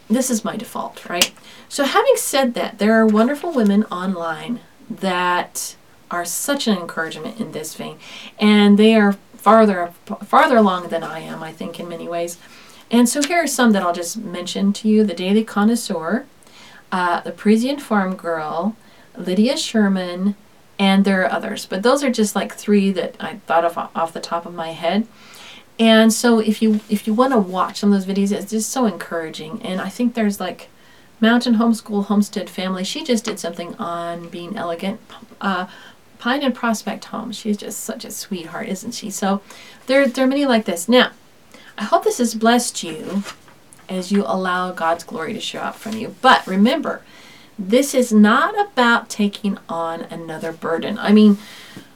this 0.10 0.30
is 0.30 0.46
my 0.46 0.56
default, 0.56 1.08
right? 1.10 1.32
So, 1.70 1.84
having 1.84 2.16
said 2.16 2.54
that, 2.54 2.80
there 2.80 2.94
are 2.94 3.06
wonderful 3.06 3.52
women 3.52 3.84
online 3.86 4.60
that 4.90 5.76
are 6.10 6.26
such 6.26 6.68
an 6.68 6.78
encouragement 6.78 7.40
in 7.40 7.52
this 7.52 7.76
vein, 7.76 7.98
and 8.40 8.78
they 8.78 8.96
are 8.96 9.14
farther 9.36 9.94
farther 10.24 10.58
along 10.58 10.90
than 10.90 11.04
I 11.04 11.20
am, 11.20 11.44
I 11.44 11.52
think, 11.52 11.80
in 11.80 11.90
many 11.90 12.08
ways. 12.08 12.38
And 12.92 13.10
so 13.10 13.22
here 13.22 13.44
are 13.44 13.48
some 13.48 13.72
that 13.72 13.82
I'll 13.82 13.94
just 13.94 14.18
mention 14.18 14.72
to 14.74 14.88
you: 14.88 15.04
the 15.04 15.14
Daily 15.14 15.44
Connoisseur, 15.44 16.26
uh, 16.92 17.22
the 17.22 17.32
Parisian 17.32 17.80
Farm 17.80 18.16
Girl, 18.16 18.76
Lydia 19.18 19.58
Sherman, 19.58 20.36
and 20.84 21.06
there 21.06 21.24
are 21.24 21.32
others. 21.32 21.66
But 21.66 21.82
those 21.82 22.04
are 22.04 22.12
just 22.12 22.36
like 22.36 22.54
three 22.54 22.92
that 22.92 23.16
I 23.18 23.36
thought 23.48 23.64
of 23.64 23.78
off 23.78 24.12
the 24.12 24.20
top 24.20 24.46
of 24.46 24.54
my 24.54 24.72
head. 24.72 25.08
And 25.80 26.12
so 26.12 26.40
if 26.40 26.62
you 26.62 26.82
if 26.90 27.08
you 27.08 27.14
want 27.14 27.32
to 27.32 27.40
watch 27.40 27.80
some 27.80 27.94
of 27.94 28.06
those 28.06 28.14
videos, 28.14 28.34
it's 28.34 28.52
just 28.52 28.70
so 28.70 28.86
encouraging. 28.86 29.62
And 29.62 29.80
I 29.80 29.88
think 29.88 30.14
there's 30.14 30.42
like 30.42 30.68
Mountain 31.22 31.56
Homeschool 31.56 32.06
Homestead 32.06 32.50
Family. 32.50 32.84
She 32.84 33.02
just 33.02 33.24
did 33.24 33.40
something 33.40 33.76
on 33.76 34.28
being 34.28 34.58
elegant. 34.58 35.00
Uh, 35.40 35.68
Pine 36.20 36.44
and 36.44 36.54
Prospect 36.54 37.06
Home. 37.06 37.32
She's 37.32 37.58
just 37.58 37.80
such 37.80 38.04
a 38.04 38.12
sweetheart, 38.12 38.68
isn't 38.68 38.94
she? 38.94 39.10
So 39.10 39.42
there, 39.88 40.06
there 40.06 40.26
are 40.26 40.28
many 40.28 40.46
like 40.46 40.66
this. 40.66 40.90
Now, 40.90 41.12
I 41.78 41.84
hope 41.84 42.04
this 42.04 42.18
has 42.18 42.36
blessed 42.36 42.84
you 42.84 43.24
as 43.88 44.12
you 44.12 44.24
allow 44.26 44.72
God's 44.72 45.06
glory 45.06 45.34
to 45.34 45.40
show 45.40 45.60
up 45.60 45.76
from 45.76 45.96
you. 45.96 46.16
But 46.22 46.46
remember, 46.46 47.02
this 47.58 47.94
is 47.94 48.12
not 48.12 48.60
about 48.60 49.10
taking 49.10 49.58
on 49.70 50.02
another 50.04 50.52
burden. 50.52 50.98
I 50.98 51.12
mean, 51.12 51.38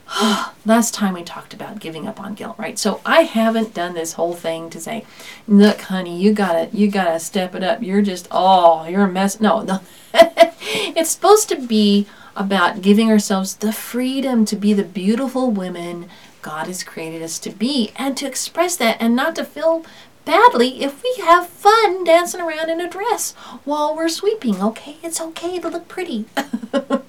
last 0.64 0.94
time 0.94 1.14
we 1.14 1.22
talked 1.22 1.52
about 1.52 1.80
giving 1.80 2.06
up 2.06 2.20
on 2.20 2.34
guilt, 2.34 2.56
right? 2.58 2.78
So 2.78 3.00
I 3.04 3.22
haven't 3.22 3.74
done 3.74 3.94
this 3.94 4.14
whole 4.14 4.34
thing 4.34 4.70
to 4.70 4.80
say, 4.80 5.04
look, 5.46 5.82
honey, 5.82 6.20
you 6.20 6.32
gotta 6.32 6.68
you 6.72 6.90
gotta 6.90 7.20
step 7.20 7.54
it 7.54 7.62
up. 7.62 7.82
You're 7.82 8.02
just 8.02 8.28
oh, 8.30 8.86
you're 8.86 9.04
a 9.04 9.10
mess. 9.10 9.40
No, 9.40 9.62
no. 9.62 9.80
it's 10.14 11.10
supposed 11.10 11.48
to 11.50 11.56
be 11.56 12.06
about 12.36 12.82
giving 12.82 13.10
ourselves 13.10 13.56
the 13.56 13.72
freedom 13.72 14.44
to 14.44 14.56
be 14.56 14.72
the 14.72 14.84
beautiful 14.84 15.50
women 15.50 16.08
God 16.40 16.68
has 16.68 16.84
created 16.84 17.20
us 17.20 17.38
to 17.40 17.50
be 17.50 17.92
and 17.96 18.16
to 18.16 18.26
express 18.26 18.76
that 18.76 18.96
and 19.00 19.16
not 19.16 19.34
to 19.36 19.44
feel 19.44 19.84
badly 20.28 20.82
if 20.82 21.02
we 21.02 21.24
have 21.24 21.46
fun 21.46 22.04
dancing 22.04 22.42
around 22.42 22.68
in 22.68 22.82
a 22.82 22.88
dress 22.88 23.32
while 23.64 23.96
we're 23.96 24.10
sweeping, 24.10 24.60
okay? 24.60 24.98
It's 25.02 25.22
okay 25.22 25.58
to 25.58 25.70
look 25.70 25.88
pretty. 25.88 26.26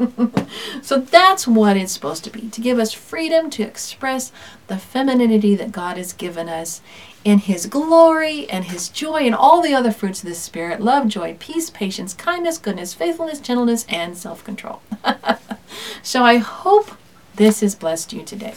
so 0.82 1.00
that's 1.00 1.46
what 1.46 1.76
it's 1.76 1.92
supposed 1.92 2.24
to 2.24 2.30
be 2.30 2.48
to 2.48 2.62
give 2.62 2.80
us 2.80 2.94
freedom 2.94 3.50
to 3.50 3.64
express 3.64 4.32
the 4.68 4.78
femininity 4.78 5.54
that 5.56 5.74
God 5.74 5.98
has 5.98 6.14
given 6.14 6.48
us 6.48 6.80
in 7.26 7.40
His 7.40 7.66
glory 7.66 8.50
and 8.50 8.64
His 8.64 8.88
joy 8.88 9.24
and 9.24 9.36
all 9.36 9.62
the 9.62 9.74
other 9.74 9.92
fruits 9.92 10.24
of 10.24 10.30
the 10.30 10.36
Spirit 10.36 10.80
love, 10.80 11.10
joy, 11.10 11.36
peace, 11.40 11.70
patience, 11.70 12.14
kindness, 12.14 12.58
goodness, 12.58 12.94
faithfulness, 12.94 13.42
gentleness, 13.42 13.86
and 13.90 14.18
self 14.18 14.46
control. 14.46 14.82
so 16.02 16.24
I 16.24 16.38
hope 16.38 16.92
this 17.36 17.60
has 17.60 17.76
blessed 17.76 18.14
you 18.14 18.24
today. 18.24 18.54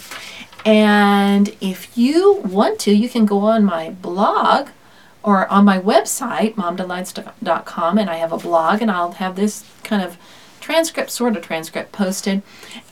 And 0.64 1.56
if 1.60 1.96
you 1.96 2.34
want 2.44 2.78
to, 2.80 2.92
you 2.92 3.08
can 3.08 3.26
go 3.26 3.40
on 3.40 3.64
my 3.64 3.90
blog 3.90 4.68
or 5.22 5.46
on 5.48 5.64
my 5.64 5.78
website, 5.78 6.54
momdelights.com, 6.54 7.98
and 7.98 8.10
I 8.10 8.16
have 8.16 8.32
a 8.32 8.38
blog, 8.38 8.82
and 8.82 8.90
I'll 8.90 9.12
have 9.12 9.36
this 9.36 9.64
kind 9.84 10.02
of 10.02 10.18
transcript, 10.60 11.10
sort 11.10 11.36
of 11.36 11.42
transcript 11.42 11.92
posted. 11.92 12.42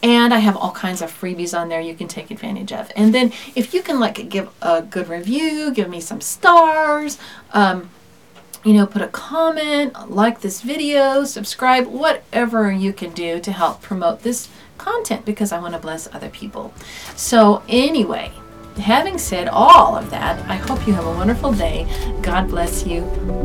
And 0.03 0.35
I 0.35 0.41
have 0.41 0.57
all 0.57 0.73
kinds 0.73 1.03
of 1.03 1.11
freebies 1.11 1.59
on 1.59 1.69
there 1.69 1.81
you 1.81 1.95
can 1.95 2.09
take 2.09 2.31
advantage 2.31 2.73
of. 2.73 2.91
And 2.95 3.15
then 3.15 3.33
if 3.55 3.73
you 3.73 3.83
can 3.83 3.99
like 3.99 4.29
give 4.29 4.51
a 4.61 4.83
good 4.83 5.09
review, 5.09 5.73
give 5.73 5.89
me 5.89 6.01
some 6.01 6.21
stars, 6.21 7.19
um, 7.53 7.91
you 8.65 8.75
know, 8.75 8.87
put 8.87 9.01
a 9.01 9.09
comment, 9.09 10.11
like 10.11 10.41
this 10.41 10.61
video, 10.61 11.25
subscribe, 11.25 11.87
whatever 11.87 12.71
you 12.71 12.93
can 12.93 13.13
do 13.13 13.41
to 13.41 13.53
help 13.53 13.81
promote 13.81 14.23
this 14.23 14.49
content 14.81 15.25
because 15.25 15.53
I 15.53 15.61
want 15.61 15.75
to 15.75 15.81
bless 15.81 16.13
other 16.15 16.31
people. 16.31 16.73
So, 17.15 17.63
anyway, 17.69 18.33
having 18.77 19.19
said 19.19 19.49
all 19.49 19.97
of 19.97 20.11
that, 20.11 20.41
I 20.49 20.57
hope 20.57 20.87
you 20.87 20.95
have 20.95 21.07
a 21.07 21.13
wonderful 21.13 21.53
day. 21.53 21.87
God 22.23 22.49
bless 22.49 22.87
you. 22.87 23.03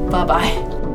Bye 0.10 0.26
bye. 0.26 0.95